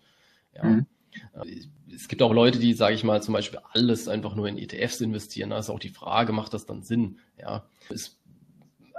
[0.55, 0.63] Ja.
[0.63, 0.85] Mhm.
[1.33, 4.57] Äh, es gibt auch Leute, die, sage ich mal, zum Beispiel alles einfach nur in
[4.57, 5.51] ETFs investieren.
[5.51, 7.19] Da ist auch die Frage, macht das dann Sinn?
[7.37, 8.17] Ja, es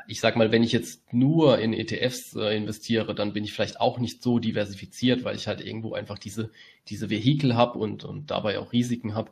[0.07, 3.81] ich sag mal, wenn ich jetzt nur in ETFs äh, investiere, dann bin ich vielleicht
[3.81, 6.51] auch nicht so diversifiziert, weil ich halt irgendwo einfach diese,
[6.89, 9.31] diese Vehikel habe und, und dabei auch Risiken habe.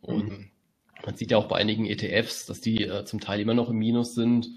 [0.00, 0.50] Und mhm.
[1.04, 3.78] man sieht ja auch bei einigen ETFs, dass die äh, zum Teil immer noch im
[3.78, 4.50] Minus sind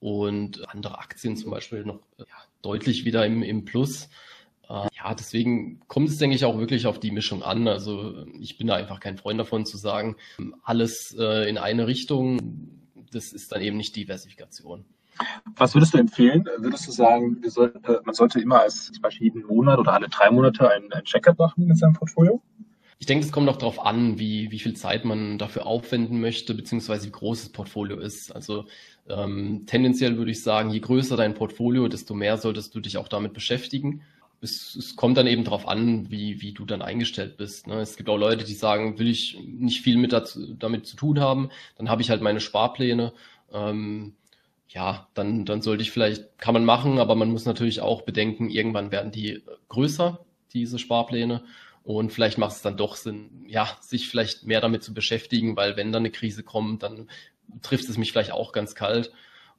[0.00, 4.08] und andere Aktien zum Beispiel noch äh, ja, deutlich wieder im, im Plus.
[4.72, 7.68] Äh, ja, deswegen kommt es, denke ich, auch wirklich auf die Mischung an.
[7.68, 10.16] Also ich bin da einfach kein Freund davon zu sagen,
[10.62, 12.38] alles äh, in eine Richtung
[13.12, 14.84] das ist dann eben nicht Diversifikation.
[15.56, 16.44] Was würdest du empfehlen?
[16.58, 20.08] Würdest du sagen, soll, äh, man sollte immer als zum Beispiel jeden Monat oder alle
[20.08, 22.40] drei Monate ein, ein Check-up machen mit seinem Portfolio?
[22.98, 26.54] Ich denke, es kommt auch darauf an, wie, wie viel Zeit man dafür aufwenden möchte,
[26.54, 28.34] beziehungsweise wie groß das Portfolio ist.
[28.34, 28.64] Also
[29.08, 33.08] ähm, tendenziell würde ich sagen, je größer dein Portfolio, desto mehr solltest du dich auch
[33.08, 34.02] damit beschäftigen.
[34.42, 37.68] Es, es kommt dann eben darauf an, wie, wie du dann eingestellt bist.
[37.68, 37.80] Ne?
[37.80, 41.20] Es gibt auch Leute, die sagen, will ich nicht viel mit dazu, damit zu tun
[41.20, 43.12] haben, dann habe ich halt meine Sparpläne.
[43.52, 44.14] Ähm,
[44.68, 48.50] ja, dann, dann sollte ich vielleicht, kann man machen, aber man muss natürlich auch bedenken,
[48.50, 51.44] irgendwann werden die größer, diese Sparpläne.
[51.84, 55.76] Und vielleicht macht es dann doch Sinn, ja, sich vielleicht mehr damit zu beschäftigen, weil
[55.76, 57.08] wenn dann eine Krise kommt, dann
[57.60, 59.12] trifft es mich vielleicht auch ganz kalt.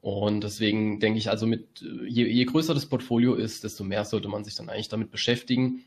[0.03, 4.27] Und deswegen denke ich also mit, je, je größer das Portfolio ist, desto mehr sollte
[4.27, 5.85] man sich dann eigentlich damit beschäftigen.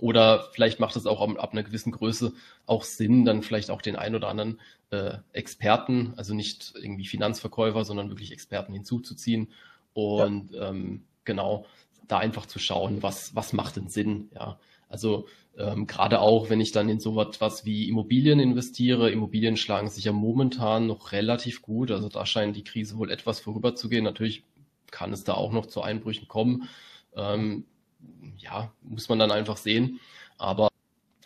[0.00, 2.32] Oder vielleicht macht es auch ab, ab einer gewissen Größe
[2.66, 7.84] auch Sinn, dann vielleicht auch den ein oder anderen äh, Experten, also nicht irgendwie Finanzverkäufer,
[7.84, 9.52] sondern wirklich Experten hinzuzuziehen
[9.94, 10.70] und ja.
[10.70, 11.66] ähm, genau
[12.08, 14.58] da einfach zu schauen, was, was macht denn Sinn, ja.
[14.88, 19.88] Also ähm, gerade auch, wenn ich dann in so etwas wie Immobilien investiere, Immobilien schlagen
[19.88, 21.90] sich ja momentan noch relativ gut.
[21.90, 24.04] Also da scheint die Krise wohl etwas vorüberzugehen.
[24.04, 24.44] Natürlich
[24.90, 26.68] kann es da auch noch zu Einbrüchen kommen.
[27.14, 27.64] Ähm,
[28.38, 30.00] ja, muss man dann einfach sehen.
[30.36, 30.68] Aber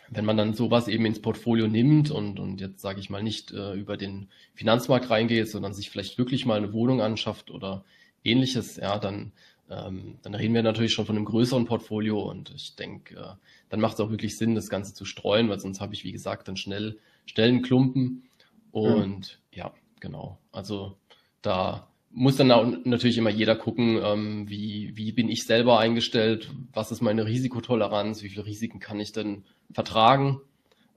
[0.09, 3.51] wenn man dann sowas eben ins Portfolio nimmt und, und jetzt sage ich mal nicht
[3.51, 7.83] äh, über den Finanzmarkt reingeht, sondern sich vielleicht wirklich mal eine Wohnung anschafft oder
[8.23, 9.33] ähnliches, ja, dann,
[9.71, 13.33] ähm, dann reden wir natürlich schon von einem größeren Portfolio und ich denke, äh,
[13.69, 16.11] dann macht es auch wirklich Sinn, das Ganze zu streuen, weil sonst habe ich, wie
[16.11, 18.23] gesagt, dann schnell, schnell einen Klumpen.
[18.71, 19.57] Und mhm.
[19.57, 20.37] ja, genau.
[20.51, 20.97] Also
[21.41, 26.51] da muss dann auch natürlich immer jeder gucken, ähm, wie, wie bin ich selber eingestellt,
[26.73, 30.41] was ist meine Risikotoleranz, wie viele Risiken kann ich denn vertragen,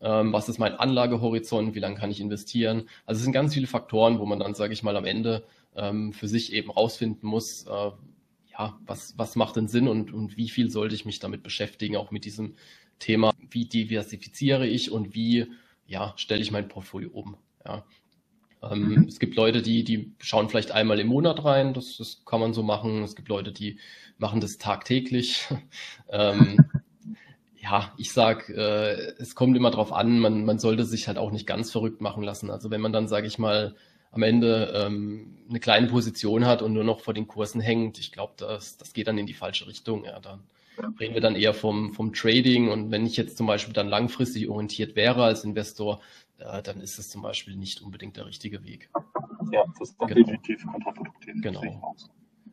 [0.00, 2.88] ähm, was ist mein Anlagehorizont, wie lange kann ich investieren.
[3.06, 5.44] Also es sind ganz viele Faktoren, wo man dann, sage ich mal, am Ende
[5.76, 7.90] ähm, für sich eben rausfinden muss, äh,
[8.56, 11.96] ja, was, was macht denn Sinn und, und wie viel sollte ich mich damit beschäftigen,
[11.96, 12.54] auch mit diesem
[12.98, 15.46] Thema, wie diversifiziere ich und wie
[15.86, 17.36] ja, stelle ich mein Portfolio um.
[17.66, 17.84] Ja.
[18.62, 19.08] Ähm, mhm.
[19.08, 22.54] Es gibt Leute, die, die schauen vielleicht einmal im Monat rein, das, das kann man
[22.54, 23.02] so machen.
[23.02, 23.78] Es gibt Leute, die
[24.18, 25.46] machen das tagtäglich.
[26.08, 26.56] ähm,
[27.60, 31.32] ja, ich sag, äh, es kommt immer drauf an, man, man sollte sich halt auch
[31.32, 32.50] nicht ganz verrückt machen lassen.
[32.50, 33.74] Also wenn man dann, sage ich mal,
[34.14, 38.12] am Ende ähm, eine kleine Position hat und nur noch vor den Kursen hängt, ich
[38.12, 40.04] glaube, das, das geht dann in die falsche Richtung.
[40.04, 40.40] Ja, dann
[40.98, 42.70] reden wir dann eher vom, vom Trading.
[42.70, 46.00] Und wenn ich jetzt zum Beispiel dann langfristig orientiert wäre als Investor,
[46.38, 48.90] äh, dann ist es zum Beispiel nicht unbedingt der richtige Weg.
[49.52, 50.14] Ja, das ist genau.
[50.14, 51.34] definitiv kontraproduktiv.
[51.42, 51.94] Genau.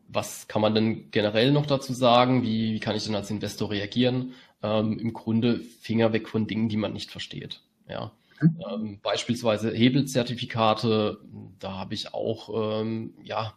[0.08, 2.44] Was kann man denn generell noch dazu sagen?
[2.44, 4.34] Wie, wie kann ich denn als Investor reagieren?
[4.62, 7.62] Ähm, Im Grunde Finger weg von Dingen, die man nicht versteht.
[7.88, 8.12] Ja.
[8.42, 8.64] Mhm.
[8.70, 11.20] Ähm, beispielsweise Hebelzertifikate,
[11.60, 13.54] da habe ich auch ähm, ja,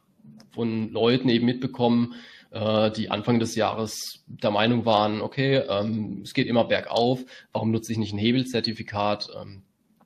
[0.50, 2.14] von Leuten eben mitbekommen,
[2.50, 7.70] äh, die Anfang des Jahres der Meinung waren, okay, ähm, es geht immer bergauf, warum
[7.70, 9.30] nutze ich nicht ein Hebelzertifikat?
[9.40, 9.62] Ähm,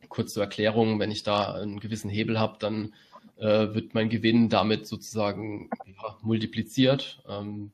[0.08, 2.94] kurz zur Erklärung, wenn ich da einen gewissen Hebel habe, dann
[3.36, 7.22] äh, wird mein Gewinn damit sozusagen ja, multipliziert.
[7.28, 7.70] Ähm,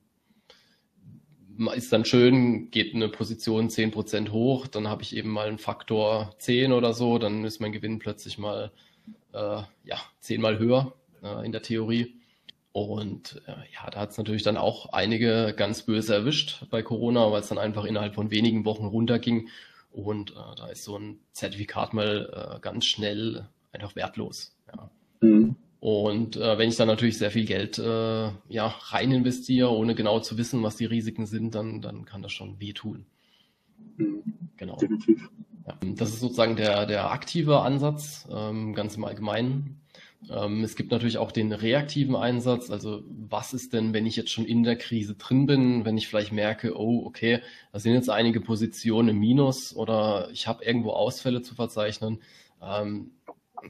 [1.73, 6.35] ist dann schön, geht eine Position 10% hoch, dann habe ich eben mal einen Faktor
[6.39, 8.71] 10 oder so, dann ist mein Gewinn plötzlich mal
[9.33, 12.15] äh, ja, zehnmal höher äh, in der Theorie.
[12.71, 17.31] Und äh, ja, da hat es natürlich dann auch einige ganz böse erwischt bei Corona,
[17.31, 19.47] weil es dann einfach innerhalb von wenigen Wochen runterging.
[19.91, 24.53] Und äh, da ist so ein Zertifikat mal äh, ganz schnell einfach wertlos.
[24.75, 24.89] Ja.
[25.21, 25.55] Mhm.
[25.85, 30.19] Und äh, wenn ich dann natürlich sehr viel Geld äh, ja, rein investiere, ohne genau
[30.19, 33.05] zu wissen, was die Risiken sind, dann, dann kann das schon wehtun.
[33.97, 34.23] Mhm.
[34.57, 34.77] Genau.
[34.77, 35.29] Definitiv.
[35.67, 39.79] Ja, das ist sozusagen der, der aktive Ansatz, ähm, ganz im Allgemeinen.
[40.27, 42.71] Ähm, es gibt natürlich auch den reaktiven Einsatz.
[42.71, 46.07] Also was ist denn, wenn ich jetzt schon in der Krise drin bin, wenn ich
[46.07, 50.93] vielleicht merke, oh, okay, da sind jetzt einige Positionen im Minus oder ich habe irgendwo
[50.93, 52.23] Ausfälle zu verzeichnen.
[52.59, 53.11] Ähm,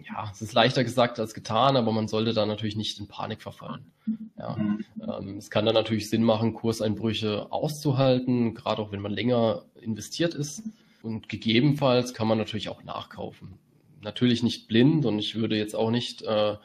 [0.07, 3.41] ja, es ist leichter gesagt als getan, aber man sollte da natürlich nicht in Panik
[3.41, 3.91] verfallen.
[4.37, 4.85] Ja, mhm.
[5.01, 10.33] ähm, es kann dann natürlich Sinn machen, Kurseinbrüche auszuhalten, gerade auch wenn man länger investiert
[10.33, 10.63] ist.
[11.01, 13.59] Und gegebenenfalls kann man natürlich auch nachkaufen
[14.05, 16.55] natürlich nicht blind und ich würde jetzt auch nicht äh,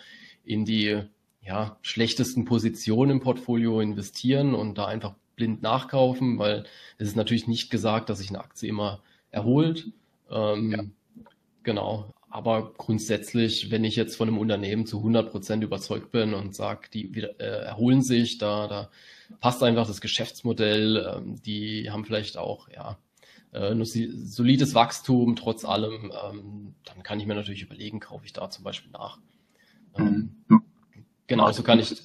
[0.45, 1.03] in die
[1.43, 6.65] ja, schlechtesten Positionen im Portfolio investieren und da einfach blind nachkaufen, weil
[6.99, 9.03] es ist natürlich nicht gesagt, dass sich eine Aktie immer
[9.33, 9.89] erholt.
[10.31, 10.85] Ähm, ja.
[11.65, 12.15] Genau.
[12.31, 16.89] Aber grundsätzlich, wenn ich jetzt von einem Unternehmen zu 100 Prozent überzeugt bin und sage,
[16.93, 18.91] die wieder, äh, erholen sich, da, da
[19.41, 22.99] passt einfach das Geschäftsmodell, ähm, die haben vielleicht auch, ja,
[23.53, 28.33] äh, nur solides Wachstum trotz allem, ähm, dann kann ich mir natürlich überlegen, kaufe ich
[28.33, 29.19] da zum Beispiel nach.
[29.99, 30.63] Ähm, mhm.
[31.27, 32.01] Genauso kann ich,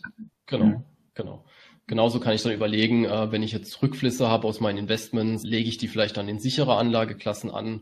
[0.47, 0.83] genau, mhm.
[1.13, 1.45] genau.
[1.87, 5.69] Genauso kann ich dann überlegen, äh, wenn ich jetzt Rückflüsse habe aus meinen Investments, lege
[5.69, 7.81] ich die vielleicht dann in sichere Anlageklassen an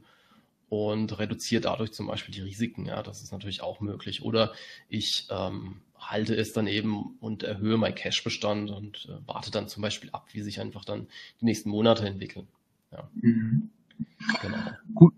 [0.73, 2.85] und reduziere dadurch zum Beispiel die Risiken.
[2.87, 4.23] Ja, das ist natürlich auch möglich.
[4.23, 4.53] Oder
[4.89, 9.83] ich ähm, halte es dann eben und erhöhe mein Cashbestand und äh, warte dann zum
[9.83, 11.07] Beispiel ab, wie sich einfach dann
[11.41, 12.47] die nächsten Monate entwickeln.
[12.91, 13.07] Ja.
[13.13, 13.69] Mhm.
[14.41, 14.57] Genau.
[14.95, 15.13] Gut,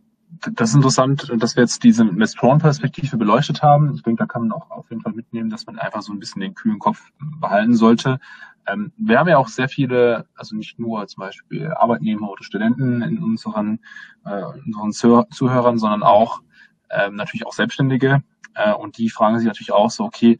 [0.53, 3.95] das ist interessant, dass wir jetzt diese Investorenperspektive beleuchtet haben.
[3.95, 6.19] Ich denke, da kann man auch auf jeden Fall mitnehmen, dass man einfach so ein
[6.19, 7.01] bisschen den kühlen Kopf
[7.39, 8.19] behalten sollte.
[8.67, 13.01] Ähm, wir haben ja auch sehr viele, also nicht nur zum Beispiel Arbeitnehmer oder Studenten
[13.01, 13.79] in unseren,
[14.25, 14.91] äh, unseren
[15.31, 16.41] Zuhörern, sondern auch
[16.89, 18.23] ähm, natürlich auch Selbstständige.
[18.55, 20.39] Äh, und die fragen sich natürlich auch so, okay,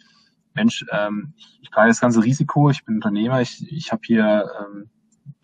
[0.54, 4.50] Mensch, ähm, ich, ich trage das ganze Risiko, ich bin Unternehmer, ich, ich habe hier
[4.60, 4.90] ähm,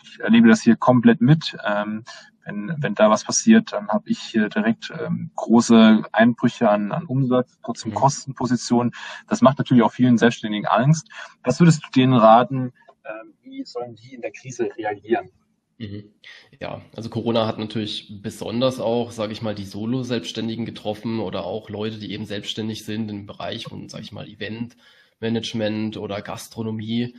[0.04, 1.58] ich erlebe das hier komplett mit.
[1.66, 2.04] Ähm,
[2.44, 7.06] wenn, wenn da was passiert, dann habe ich hier direkt ähm, große Einbrüche an, an
[7.06, 7.96] Umsatz, trotzdem mhm.
[7.96, 8.94] Kostenpositionen.
[9.28, 11.10] Das macht natürlich auch vielen Selbstständigen Angst.
[11.44, 12.74] Was würdest du denen raten,
[13.06, 15.30] ähm, wie sollen die in der Krise reagieren?
[15.78, 16.14] Mhm.
[16.60, 21.70] Ja, also Corona hat natürlich besonders auch, sage ich mal, die Solo-Selbstständigen getroffen oder auch
[21.70, 27.16] Leute, die eben selbstständig sind im Bereich von, sage ich mal, Eventmanagement oder Gastronomie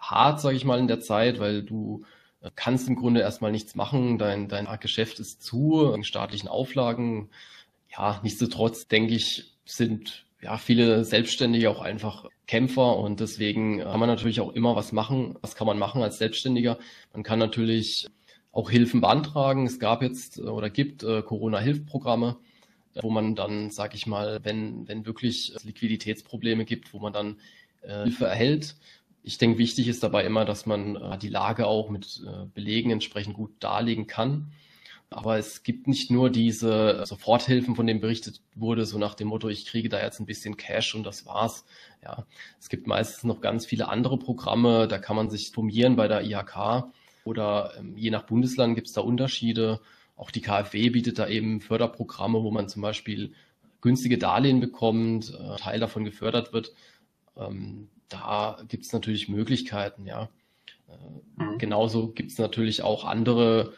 [0.00, 2.19] hart, sage ich mal, in der Zeit, weil du äh,
[2.54, 4.18] kannst im Grunde erstmal nichts machen.
[4.18, 7.28] Dein, dein Geschäft ist zu, in staatlichen Auflagen.
[7.90, 14.08] Ja, nichtsdestotrotz denke ich, sind ja, viele Selbstständige auch einfach Kämpfer und deswegen kann man
[14.08, 15.36] natürlich auch immer was machen.
[15.42, 16.78] Was kann man machen als Selbstständiger?
[17.12, 18.08] Man kann natürlich
[18.52, 19.66] auch Hilfen beantragen.
[19.66, 22.36] Es gab jetzt äh, oder gibt äh, Corona-Hilfprogramme,
[23.00, 27.36] wo man dann, sag ich mal, wenn, wenn wirklich Liquiditätsprobleme gibt, wo man dann
[27.82, 28.76] äh, Hilfe erhält.
[29.22, 32.90] Ich denke, wichtig ist dabei immer, dass man äh, die Lage auch mit äh, Belegen
[32.90, 34.52] entsprechend gut darlegen kann.
[35.12, 39.48] Aber es gibt nicht nur diese Soforthilfen, von denen berichtet wurde, so nach dem Motto,
[39.48, 41.64] ich kriege da jetzt ein bisschen Cash und das war's.
[42.02, 42.26] Ja,
[42.60, 46.22] es gibt meistens noch ganz viele andere Programme, da kann man sich formieren bei der
[46.22, 46.84] IHK
[47.24, 49.80] oder ähm, je nach Bundesland gibt es da Unterschiede.
[50.16, 53.32] Auch die KfW bietet da eben Förderprogramme, wo man zum Beispiel
[53.80, 56.72] günstige Darlehen bekommt, äh, Teil davon gefördert wird.
[57.36, 60.28] Ähm, da gibt es natürlich Möglichkeiten, ja.
[60.88, 61.58] Äh, mhm.
[61.58, 63.72] Genauso gibt es natürlich auch andere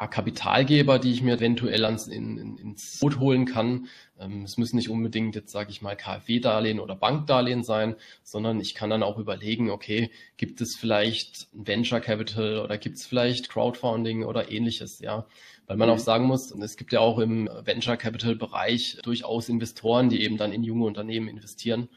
[0.00, 3.86] ja, Kapitalgeber, die ich mir eventuell ans, in, in, ins Boot holen kann.
[4.18, 8.74] Ähm, es müssen nicht unbedingt jetzt, sage ich mal, KfW-Darlehen oder Bankdarlehen sein, sondern ich
[8.74, 14.24] kann dann auch überlegen, okay, gibt es vielleicht Venture Capital oder gibt es vielleicht Crowdfunding
[14.24, 15.26] oder ähnliches, ja.
[15.66, 15.94] Weil man mhm.
[15.94, 20.36] auch sagen muss, es gibt ja auch im Venture Capital Bereich durchaus Investoren, die eben
[20.36, 21.88] dann in junge Unternehmen investieren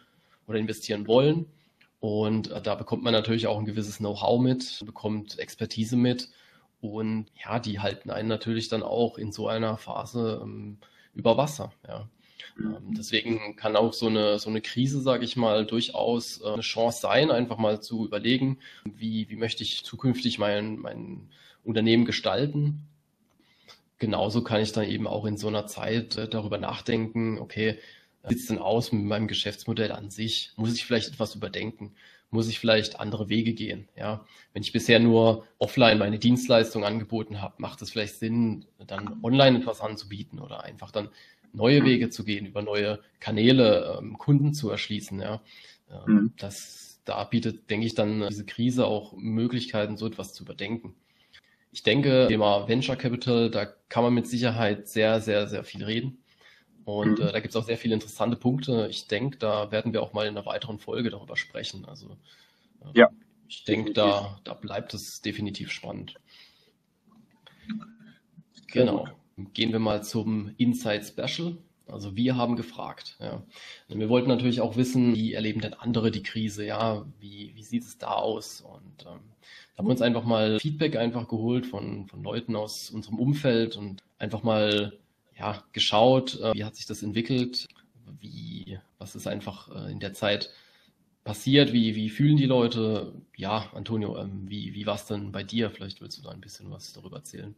[0.48, 1.48] oder investieren wollen.
[2.00, 6.30] Und äh, da bekommt man natürlich auch ein gewisses Know-how mit, bekommt Expertise mit
[6.80, 10.78] und ja, die halten einen natürlich dann auch in so einer Phase ähm,
[11.16, 11.74] über Wasser.
[11.88, 12.08] Ja.
[12.60, 16.62] Ähm, deswegen kann auch so eine, so eine Krise, sage ich mal, durchaus äh, eine
[16.62, 21.30] Chance sein, einfach mal zu überlegen, wie, wie möchte ich zukünftig mein, mein
[21.64, 22.88] Unternehmen gestalten.
[24.00, 27.80] Genauso kann ich dann eben auch in so einer Zeit äh, darüber nachdenken, okay,
[28.28, 30.52] wie sieht es denn aus mit meinem Geschäftsmodell an sich?
[30.56, 31.94] Muss ich vielleicht etwas überdenken?
[32.30, 33.88] muss ich vielleicht andere Wege gehen.
[33.96, 39.20] Ja, wenn ich bisher nur offline meine Dienstleistung angeboten habe, macht es vielleicht Sinn, dann
[39.24, 41.10] online etwas anzubieten oder einfach dann
[41.54, 45.20] neue Wege zu gehen, über neue Kanäle ähm, Kunden zu erschließen.
[45.20, 45.42] Ja,
[45.90, 46.34] ähm, mhm.
[46.38, 50.94] das da bietet, denke ich, dann diese Krise auch Möglichkeiten, so etwas zu überdenken.
[51.72, 56.18] Ich denke, Thema Venture Capital, da kann man mit Sicherheit sehr, sehr, sehr viel reden.
[56.88, 57.28] Und mhm.
[57.28, 58.88] äh, da gibt es auch sehr viele interessante Punkte.
[58.90, 61.84] Ich denke, da werden wir auch mal in einer weiteren Folge darüber sprechen.
[61.84, 62.16] Also
[62.80, 63.10] äh, ja,
[63.50, 66.14] ich denke, da, da bleibt es definitiv spannend.
[68.68, 69.10] Genau.
[69.54, 71.58] Gehen wir mal zum Inside Special.
[71.88, 73.18] Also wir haben gefragt.
[73.20, 73.44] Ja.
[73.90, 76.66] Wir wollten natürlich auch wissen, wie erleben denn andere die Krise?
[76.66, 78.62] Ja, wie, wie sieht es da aus?
[78.62, 79.20] Und ähm,
[79.74, 83.76] da haben wir uns einfach mal Feedback einfach geholt von, von Leuten aus unserem Umfeld
[83.76, 84.98] und einfach mal
[85.38, 87.68] ja, geschaut, äh, wie hat sich das entwickelt,
[88.20, 90.52] wie, was ist einfach äh, in der Zeit
[91.24, 93.14] passiert, wie, wie fühlen die Leute?
[93.36, 95.70] Ja, Antonio, ähm, wie, wie war es denn bei dir?
[95.70, 97.54] Vielleicht willst du da ein bisschen was darüber erzählen.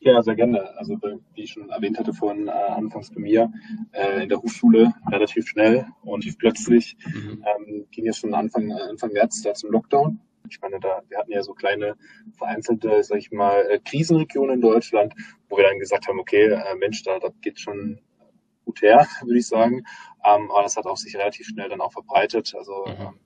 [0.00, 0.76] Ja, sehr gerne.
[0.76, 0.98] Also
[1.34, 3.50] wie ich schon erwähnt hatte vorhin äh, anfangs bei mir,
[3.92, 7.42] äh, in der Hochschule relativ schnell und plötzlich mhm.
[7.42, 10.20] ähm, ging es schon Anfang, Anfang März da zum Lockdown.
[10.48, 11.96] Ich meine, da, wir hatten ja so kleine
[12.36, 15.14] vereinzelte, sag ich mal, äh, Krisenregionen in Deutschland,
[15.48, 18.00] wo wir dann gesagt haben, okay, äh, Mensch, da, da geht schon
[18.64, 19.84] gut her, würde ich sagen.
[20.24, 22.54] Ähm, aber das hat auch sich relativ schnell dann auch verbreitet.
[22.56, 23.06] Also mhm.
[23.06, 23.20] ähm,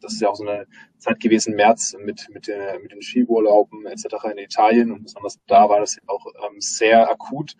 [0.00, 0.66] das ist ja auch so eine
[0.98, 4.04] Zeit gewesen, März mit, mit, der, mit den Skiurlauben etc.
[4.32, 7.54] in Italien und besonders da war das ja auch ähm, sehr akut.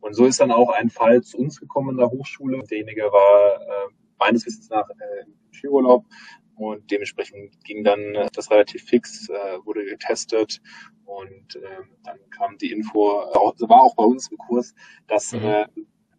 [0.00, 2.62] Und so ist dann auch ein Fall zu uns gekommen in der Hochschule.
[2.68, 6.04] Derjenige war äh, meines Wissens nach äh, im Skiurlaub,
[6.56, 9.32] und dementsprechend ging dann äh, das relativ fix, äh,
[9.64, 10.60] wurde getestet
[11.04, 11.60] und äh,
[12.04, 14.74] dann kam die Info, war auch bei uns im Kurs,
[15.06, 15.44] dass, mhm.
[15.44, 15.66] äh,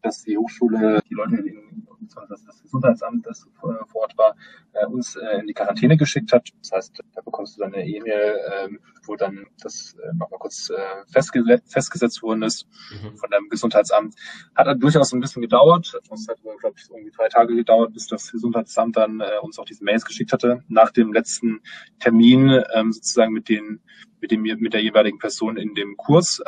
[0.02, 4.36] dass die Hochschule die Leute in beziehungsweise das Gesundheitsamt, das vor Ort war,
[4.74, 6.50] äh, uns äh, in die Quarantäne geschickt hat.
[6.62, 10.72] Das heißt, da bekommst du dann eine E-Mail, ähm, wo dann das äh, nochmal kurz
[11.12, 13.16] festge festgesetzt worden ist mhm.
[13.18, 14.16] von deinem Gesundheitsamt.
[14.56, 15.94] Hat dann durchaus ein bisschen gedauert.
[16.12, 19.84] Es hat, glaube ich, irgendwie drei Tage gedauert, bis das Gesundheitsamt dann uns auch diese
[19.84, 20.64] Mails geschickt hatte.
[20.68, 21.62] Nach dem letzten
[22.00, 23.82] Termin ähm, sozusagen mit den
[24.22, 26.42] mit dem mit der jeweiligen Person in dem Kurs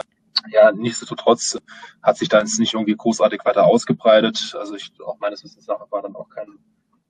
[0.50, 1.58] ja, nichtsdestotrotz
[2.02, 4.56] hat sich da jetzt nicht irgendwie großartig weiter ausgebreitet.
[4.58, 6.48] Also ich, auch meines Wissens nach war dann auch kein,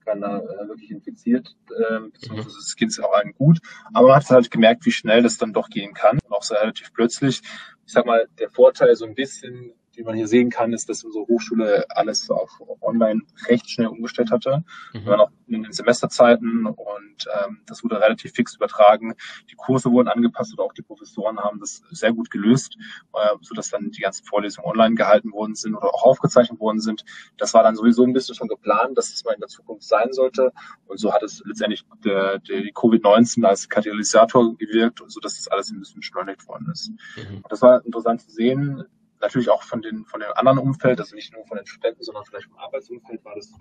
[0.05, 2.61] keiner äh, wirklich infiziert, äh, beziehungsweise mhm.
[2.61, 3.59] es geht auch allen gut.
[3.93, 6.93] Aber man hat halt gemerkt, wie schnell das dann doch gehen kann, auch so relativ
[6.93, 7.41] plötzlich.
[7.85, 11.03] Ich sag mal, der Vorteil so ein bisschen wie man hier sehen kann, ist, dass
[11.03, 14.63] unsere Hochschule alles auf, online recht schnell umgestellt hatte.
[14.93, 14.99] Mhm.
[14.99, 19.15] Wir waren auch in den Semesterzeiten und ähm, das wurde relativ fix übertragen.
[19.49, 22.77] Die Kurse wurden angepasst und auch die Professoren haben das sehr gut gelöst,
[23.13, 27.03] äh, sodass dann die ganzen Vorlesungen online gehalten worden sind oder auch aufgezeichnet worden sind.
[27.37, 30.13] Das war dann sowieso ein bisschen schon geplant, dass es mal in der Zukunft sein
[30.13, 30.51] sollte.
[30.85, 35.71] Und so hat es letztendlich der, der die Covid-19 als Katalysator gewirkt, sodass das alles
[35.71, 36.91] ein bisschen beschleunigt worden ist.
[37.15, 37.43] Mhm.
[37.49, 38.83] das war interessant zu sehen,
[39.19, 42.25] natürlich auch von den von dem anderen Umfeld, also nicht nur von den Studenten, sondern
[42.25, 43.51] vielleicht vom Arbeitsumfeld war das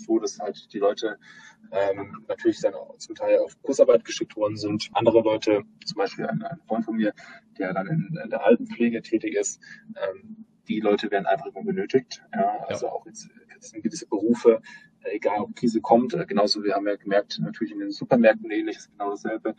[0.00, 1.18] so, dass halt die Leute
[1.72, 4.88] ähm, natürlich dann auch zum Teil auf Kursarbeit geschickt worden sind.
[4.92, 7.12] Andere Leute, zum Beispiel ein, ein Freund von mir,
[7.58, 9.60] der dann in, in der Altenpflege tätig ist,
[9.96, 12.22] ähm, die Leute werden einfach immer benötigt.
[12.32, 12.92] Ja, also ja.
[12.92, 14.62] auch jetzt, jetzt sind gewisse Berufe,
[15.04, 18.76] egal ob Krise kommt, äh, genauso wir haben ja gemerkt, natürlich in den Supermärkten ähnlich
[18.76, 19.54] ist genau dasselbe.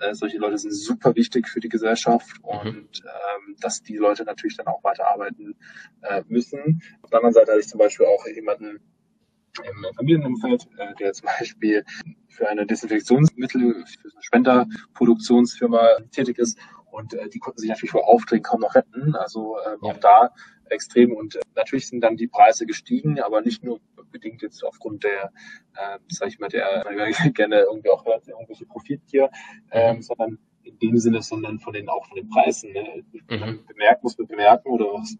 [0.00, 2.48] Äh, solche Leute sind super wichtig für die Gesellschaft mhm.
[2.48, 5.54] und ähm, dass die Leute natürlich dann auch weiterarbeiten
[6.02, 6.82] äh, müssen.
[7.02, 8.80] Auf der anderen Seite hatte ich zum Beispiel auch jemanden
[9.58, 11.84] im Familienumfeld, äh, der zum Beispiel
[12.28, 16.58] für eine Desinfektionsmittel, für eine Spenderproduktionsfirma tätig ist
[16.90, 19.14] und äh, die konnten sich natürlich vor Aufträgen kaum noch retten.
[19.16, 19.92] Also äh, ja.
[19.92, 20.30] auch da
[20.70, 21.12] extrem.
[21.12, 25.32] Und äh, natürlich sind dann die Preise gestiegen, aber nicht nur bedingt jetzt aufgrund der,
[25.76, 26.84] äh, sag ich mal, der,
[27.24, 29.30] man gerne irgendwie auch hört, irgendwelche Profitgier,
[29.70, 30.02] äh, mhm.
[30.02, 32.72] sondern in dem Sinne, sondern von den auch von den Preisen.
[32.72, 33.04] Ne?
[33.28, 33.64] Mhm.
[33.66, 35.16] Bemerkt muss man bemerken oder was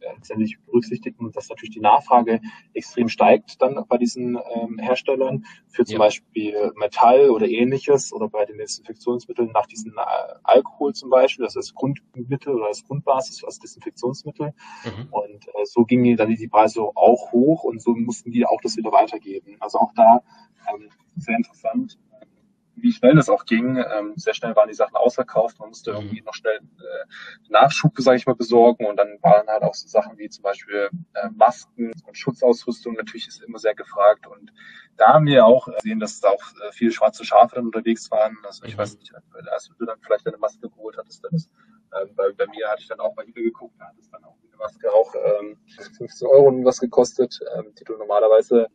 [0.00, 2.40] letztendlich berücksichtigt und dass natürlich die Nachfrage
[2.74, 5.98] extrem steigt dann bei diesen ähm, Herstellern für zum ja.
[5.98, 11.56] Beispiel Metall oder ähnliches oder bei den Desinfektionsmitteln nach diesem äh, Alkohol zum Beispiel, das
[11.56, 14.52] ist Grundmittel oder als Grundbasis als Desinfektionsmittel.
[14.84, 15.08] Mhm.
[15.10, 18.76] Und äh, so gingen dann die Preise auch hoch und so mussten die auch das
[18.76, 19.56] wieder weitergeben.
[19.60, 20.22] Also auch da
[20.72, 21.98] ähm, sehr interessant
[22.82, 23.76] wie schnell das auch ging.
[23.76, 25.58] Ähm, sehr schnell waren die Sachen ausverkauft.
[25.58, 25.96] Man musste mhm.
[25.98, 28.86] irgendwie noch schnell äh, Nachschub, sage ich mal, besorgen.
[28.86, 33.28] Und dann waren halt auch so Sachen wie zum Beispiel äh, Masken und Schutzausrüstung natürlich
[33.28, 34.26] ist immer sehr gefragt.
[34.26, 34.52] Und
[34.96, 38.36] da haben wir auch gesehen, dass da auch äh, viele schwarze Schafe dann unterwegs waren.
[38.44, 38.78] Also ich mhm.
[38.78, 39.12] weiß nicht,
[39.50, 41.50] als du dann vielleicht eine Maske geholt hattest, dann ist,
[42.00, 44.24] ähm, bei, bei mir hatte ich dann auch bei eBay geguckt, da hat es dann
[44.24, 45.56] auch eine Maske auch ähm,
[45.96, 48.68] 15 Euro was gekostet, ähm, die du normalerweise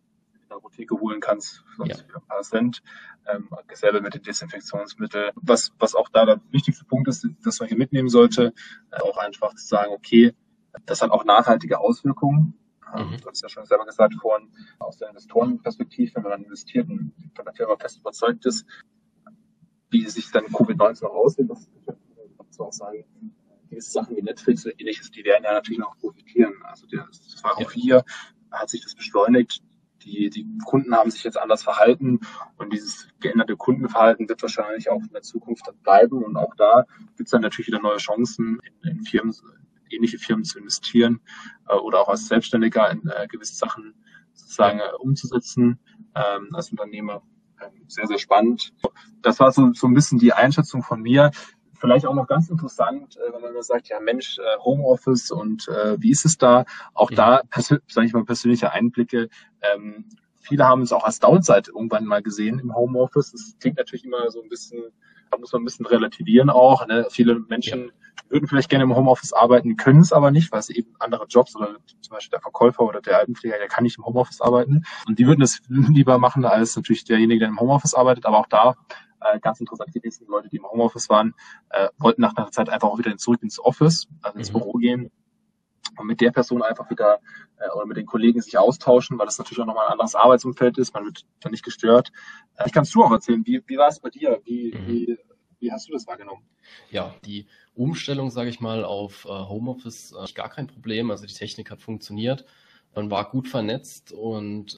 [0.54, 2.06] der Apotheke holen kannst, sonst ja.
[2.08, 2.82] für ein paar Cent.
[3.28, 5.32] Ähm, dasselbe mit den Desinfektionsmitteln.
[5.36, 8.54] Was, was auch da der wichtigste Punkt ist, dass man hier mitnehmen sollte,
[8.92, 10.34] äh, auch einfach zu sagen, okay,
[10.86, 12.58] das hat auch nachhaltige Auswirkungen.
[12.96, 13.18] Ähm, mhm.
[13.18, 14.50] Du hast ja schon selber gesagt vorhin,
[14.80, 18.66] aus der Investorenperspektive, wenn man dann investiert und von der Firma fest überzeugt ist,
[19.90, 21.70] wie sich dann Covid-19 noch aussieht, das
[22.38, 23.06] kannst du auch sagen,
[23.70, 26.54] gewisse Sachen wie Netflix oder ähnliches, die werden ja natürlich noch profitieren.
[26.64, 28.04] Also der, das war auch hier,
[28.52, 29.62] hat sich das beschleunigt
[30.04, 32.20] die, die Kunden haben sich jetzt anders verhalten
[32.58, 36.86] und dieses geänderte Kundenverhalten wird wahrscheinlich auch in der Zukunft bleiben und auch da
[37.16, 39.34] gibt es dann natürlich wieder neue Chancen in, in Firmen,
[39.90, 41.22] ähnliche Firmen zu investieren
[41.68, 43.94] äh, oder auch als Selbstständiger in äh, gewisse Sachen
[44.34, 45.80] sozusagen äh, umzusetzen
[46.16, 47.24] ähm, als Unternehmer.
[47.62, 48.74] Ähm, sehr, sehr spannend.
[49.22, 51.32] Das war so, so ein bisschen die Einschätzung von mir
[51.84, 56.02] vielleicht auch noch ganz interessant, äh, wenn man sagt, ja Mensch, äh, Homeoffice und äh,
[56.02, 56.64] wie ist es da?
[56.94, 57.42] Auch da,
[57.88, 59.28] sage ich mal, persönliche Einblicke.
[59.62, 60.06] Ähm,
[60.40, 63.34] viele haben es auch als Downside irgendwann mal gesehen im Homeoffice.
[63.34, 64.82] Das klingt natürlich immer so ein bisschen,
[65.34, 66.86] da muss man ein bisschen relativieren auch.
[66.88, 67.08] Ne?
[67.10, 67.92] Viele Menschen
[68.30, 71.56] würden vielleicht gerne im Homeoffice arbeiten, können es aber nicht, weil es eben andere Jobs
[71.56, 74.84] oder zum Beispiel der Verkäufer oder der Altenpfleger, der kann nicht im Homeoffice arbeiten.
[75.08, 78.26] Und die würden es lieber machen als natürlich derjenige, der im Homeoffice arbeitet.
[78.26, 78.76] Aber auch da
[79.22, 80.26] äh, ganz interessant gewesen.
[80.26, 81.34] Die Leute, die im Homeoffice waren,
[81.70, 84.58] äh, wollten nach einer Zeit einfach auch wieder zurück ins Office, also ins mhm.
[84.58, 85.12] Büro gehen
[86.02, 87.20] mit der Person einfach wieder
[87.58, 90.78] äh, oder mit den Kollegen sich austauschen, weil das natürlich auch nochmal ein anderes Arbeitsumfeld
[90.78, 90.94] ist.
[90.94, 92.12] Man wird da nicht gestört.
[92.58, 94.42] Äh, ich kannst du auch erzählen, wie, wie war es bei dir?
[94.46, 94.88] Wie, mhm.
[94.88, 95.18] wie,
[95.60, 96.44] wie hast du das wahrgenommen?
[96.92, 101.12] Ja, die Umstellung, sage ich mal, auf äh, Homeoffice äh, gar kein Problem.
[101.12, 102.46] Also die Technik hat funktioniert.
[102.96, 104.78] Man war gut vernetzt und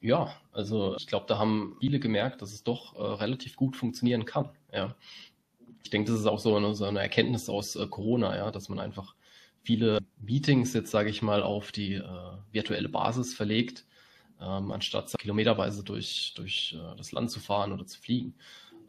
[0.00, 4.26] ja, also ich glaube, da haben viele gemerkt, dass es doch äh, relativ gut funktionieren
[4.26, 4.50] kann.
[4.70, 4.94] Ja.
[5.82, 8.68] Ich denke, das ist auch so eine, so eine Erkenntnis aus äh, Corona, ja, dass
[8.68, 9.14] man einfach
[9.64, 12.02] viele Meetings jetzt, sage ich mal, auf die äh,
[12.52, 13.84] virtuelle Basis verlegt,
[14.40, 18.34] ähm, anstatt kilometerweise durch, durch äh, das Land zu fahren oder zu fliegen.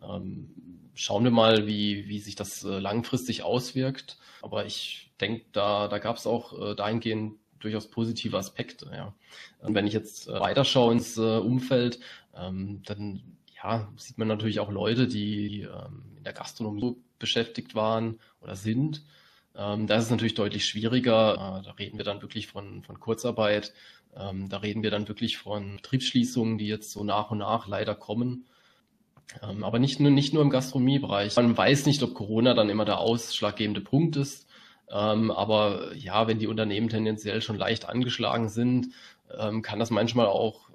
[0.04, 0.50] Ähm,
[0.94, 4.18] schauen wir mal, wie, wie sich das äh, langfristig auswirkt.
[4.42, 8.92] Aber ich denke, da, da gab es auch äh, dahingehend durchaus positive Aspekte.
[8.94, 9.16] Ja.
[9.60, 12.00] Und wenn ich jetzt äh, weiterschaue ins äh, Umfeld,
[12.36, 13.24] ähm, dann
[13.64, 19.04] ja, sieht man natürlich auch Leute, die ähm, in der Gastronomie beschäftigt waren oder sind.
[19.58, 21.60] Ähm, da ist es natürlich deutlich schwieriger.
[21.60, 23.74] Äh, da reden wir dann wirklich von, von Kurzarbeit.
[24.16, 27.96] Ähm, da reden wir dann wirklich von Betriebsschließungen, die jetzt so nach und nach leider
[27.96, 28.46] kommen.
[29.42, 31.36] Ähm, aber nicht nur, nicht nur im Gastronomiebereich.
[31.36, 34.48] Man weiß nicht, ob Corona dann immer der ausschlaggebende Punkt ist.
[34.90, 38.90] Ähm, aber ja, wenn die Unternehmen tendenziell schon leicht angeschlagen sind,
[39.38, 40.70] ähm, kann das manchmal auch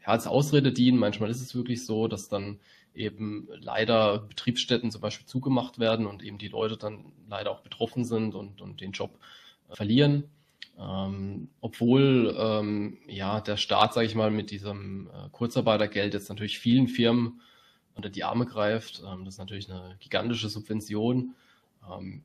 [0.00, 0.98] ja, als Ausrede dienen.
[0.98, 2.60] Manchmal ist es wirklich so, dass dann
[2.94, 8.04] eben leider Betriebsstätten zum Beispiel zugemacht werden und eben die Leute dann leider auch betroffen
[8.04, 9.18] sind und, und den Job
[9.68, 10.24] äh, verlieren.
[10.78, 16.58] Ähm, obwohl ähm, ja der Staat, sage ich mal, mit diesem äh, Kurzarbeitergeld jetzt natürlich
[16.58, 17.40] vielen Firmen
[17.94, 19.02] unter die Arme greift.
[19.06, 21.34] Ähm, das ist natürlich eine gigantische Subvention.
[21.90, 22.22] Ähm,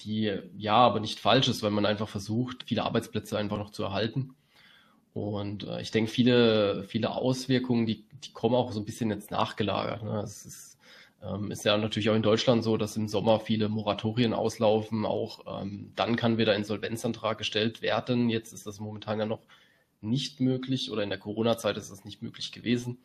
[0.00, 3.82] die ja aber nicht falsch ist, weil man einfach versucht, viele Arbeitsplätze einfach noch zu
[3.82, 4.34] erhalten.
[5.14, 9.30] Und äh, ich denke, viele, viele Auswirkungen, die, die kommen auch so ein bisschen jetzt
[9.30, 10.02] nachgelagert.
[10.02, 10.20] Ne?
[10.22, 10.78] Es ist,
[11.22, 15.04] ähm, ist ja natürlich auch in Deutschland so, dass im Sommer viele Moratorien auslaufen.
[15.04, 18.30] Auch ähm, dann kann wieder Insolvenzantrag gestellt werden.
[18.30, 19.42] Jetzt ist das momentan ja noch
[20.00, 22.98] nicht möglich oder in der Corona-Zeit ist das nicht möglich gewesen.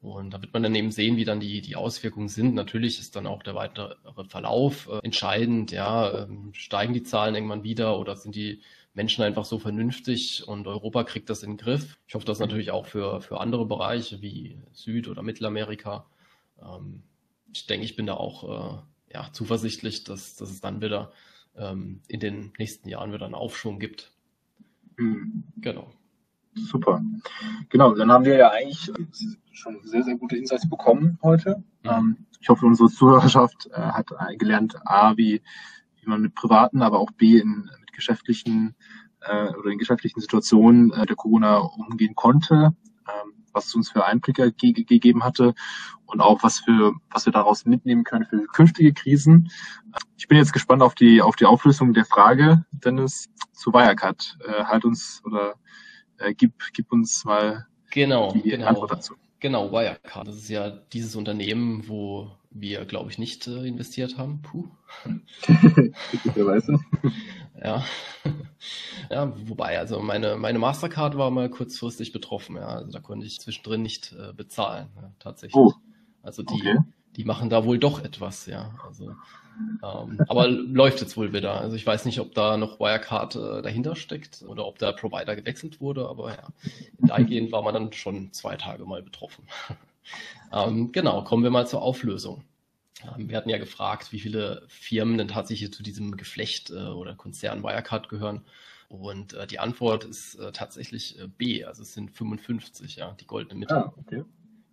[0.00, 2.54] Und da wird man dann eben sehen, wie dann die, die Auswirkungen sind.
[2.54, 3.94] Natürlich ist dann auch der weitere
[4.28, 5.70] Verlauf äh, entscheidend.
[5.70, 8.60] Ja, ähm, steigen die Zahlen irgendwann wieder oder sind die
[8.94, 11.98] Menschen einfach so vernünftig und Europa kriegt das in den Griff.
[12.06, 16.06] Ich hoffe das natürlich auch für, für andere Bereiche wie Süd- oder Mittelamerika.
[16.60, 17.02] Ähm,
[17.52, 21.12] ich denke, ich bin da auch äh, ja, zuversichtlich, dass, dass es dann wieder
[21.56, 24.12] ähm, in den nächsten Jahren wieder einen Aufschwung gibt.
[24.98, 25.44] Mhm.
[25.56, 25.90] Genau.
[26.54, 27.02] Super.
[27.70, 28.92] Genau, dann haben wir ja eigentlich
[29.52, 31.62] schon sehr, sehr gute Insights bekommen heute.
[31.82, 32.26] Mhm.
[32.40, 35.42] ich hoffe, unsere Zuhörerschaft äh, hat gelernt, A, wie,
[35.96, 38.74] wie man mit privaten, aber auch B, in, mit geschäftlichen
[39.20, 42.74] äh, oder in geschäftlichen Situationen äh, der Corona umgehen konnte,
[43.08, 45.54] ähm, was es uns für Einblicke ge gegeben hatte
[46.06, 49.50] und auch was für was wir daraus mitnehmen können für künftige Krisen.
[50.16, 54.38] Ich bin jetzt gespannt auf die auf die Auflösung der Frage, Dennis, zu Wirecard.
[54.46, 55.54] Äh, halt uns oder
[56.18, 58.66] äh, gib, gib uns mal genau, die genau.
[58.66, 59.14] Antwort dazu.
[59.40, 60.28] Genau, Wirecard.
[60.28, 64.42] Das ist ja dieses Unternehmen, wo wir, glaube ich, nicht äh, investiert haben.
[64.42, 64.68] Puh.
[66.10, 66.78] Glücklicherweise.
[67.62, 67.84] ja.
[69.10, 72.56] ja, wobei, also meine, meine Mastercard war mal kurzfristig betroffen.
[72.56, 75.56] Ja, also da konnte ich zwischendrin nicht äh, bezahlen, ja, tatsächlich.
[75.56, 75.72] Oh.
[76.22, 76.78] Also die, okay.
[77.16, 78.74] die machen da wohl doch etwas, ja.
[78.86, 79.12] Also
[79.82, 81.60] ähm, aber läuft jetzt wohl wieder.
[81.60, 85.36] Also ich weiß nicht, ob da noch Wirecard äh, dahinter steckt oder ob der Provider
[85.36, 86.48] gewechselt wurde, aber ja,
[86.98, 89.44] dahingehend war man dann schon zwei Tage mal betroffen.
[90.52, 92.44] Ähm, genau, kommen wir mal zur Auflösung.
[93.16, 97.14] Ähm, wir hatten ja gefragt, wie viele Firmen denn tatsächlich zu diesem Geflecht äh, oder
[97.14, 98.42] Konzern Wirecard gehören.
[98.88, 103.26] Und äh, die Antwort ist äh, tatsächlich äh, B, also es sind 55, ja, die
[103.26, 103.76] goldene Mitte.
[103.76, 104.24] Ah, okay.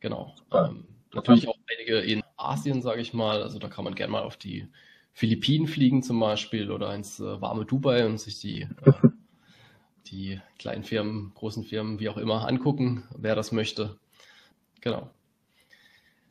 [0.01, 0.36] Genau.
[0.51, 3.41] Ähm, natürlich auch einige in Asien, sage ich mal.
[3.41, 4.67] Also da kann man gerne mal auf die
[5.13, 8.67] Philippinen fliegen zum Beispiel oder ins äh, warme Dubai und sich die,
[10.07, 13.97] die kleinen Firmen, großen Firmen, wie auch immer, angucken, wer das möchte.
[14.82, 15.09] Genau.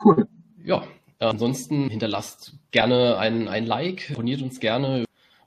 [0.03, 0.28] Cool.
[0.64, 0.84] Ja,
[1.18, 5.05] ansonsten hinterlasst gerne ein, ein Like, abonniert uns gerne.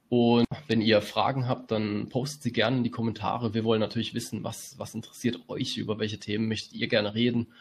[0.10, 3.54] Und wenn ihr Fragen habt, dann postet sie gerne in die Kommentare.
[3.54, 7.54] Wir wollen natürlich wissen, was, was interessiert euch, über welche Themen möchtet ihr gerne reden.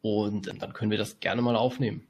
[0.00, 2.06] Und dann können wir das gerne mal aufnehmen.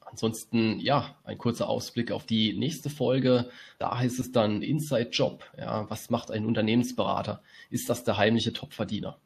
[0.00, 3.50] Ansonsten, ja, ein kurzer Ausblick auf die nächste Folge.
[3.78, 5.44] Da heißt es dann Inside Job.
[5.56, 7.42] Ja, was macht ein Unternehmensberater?
[7.70, 9.18] Ist das der heimliche Topverdiener?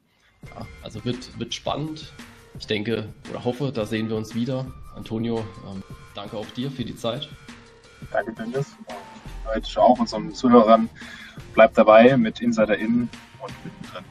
[0.51, 2.13] Ja, also wird, wird spannend.
[2.59, 4.67] Ich denke oder hoffe, da sehen wir uns wieder.
[4.95, 5.83] Antonio, ähm,
[6.15, 7.29] danke auch dir für die Zeit.
[8.11, 8.77] Danke, Dennis.
[8.87, 10.89] Und heute auch unseren Zuhörern.
[11.55, 13.09] Bleibt dabei mit Insider In
[13.41, 14.05] und mittendrin.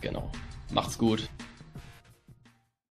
[0.00, 0.30] Genau.
[0.72, 1.28] Macht's gut.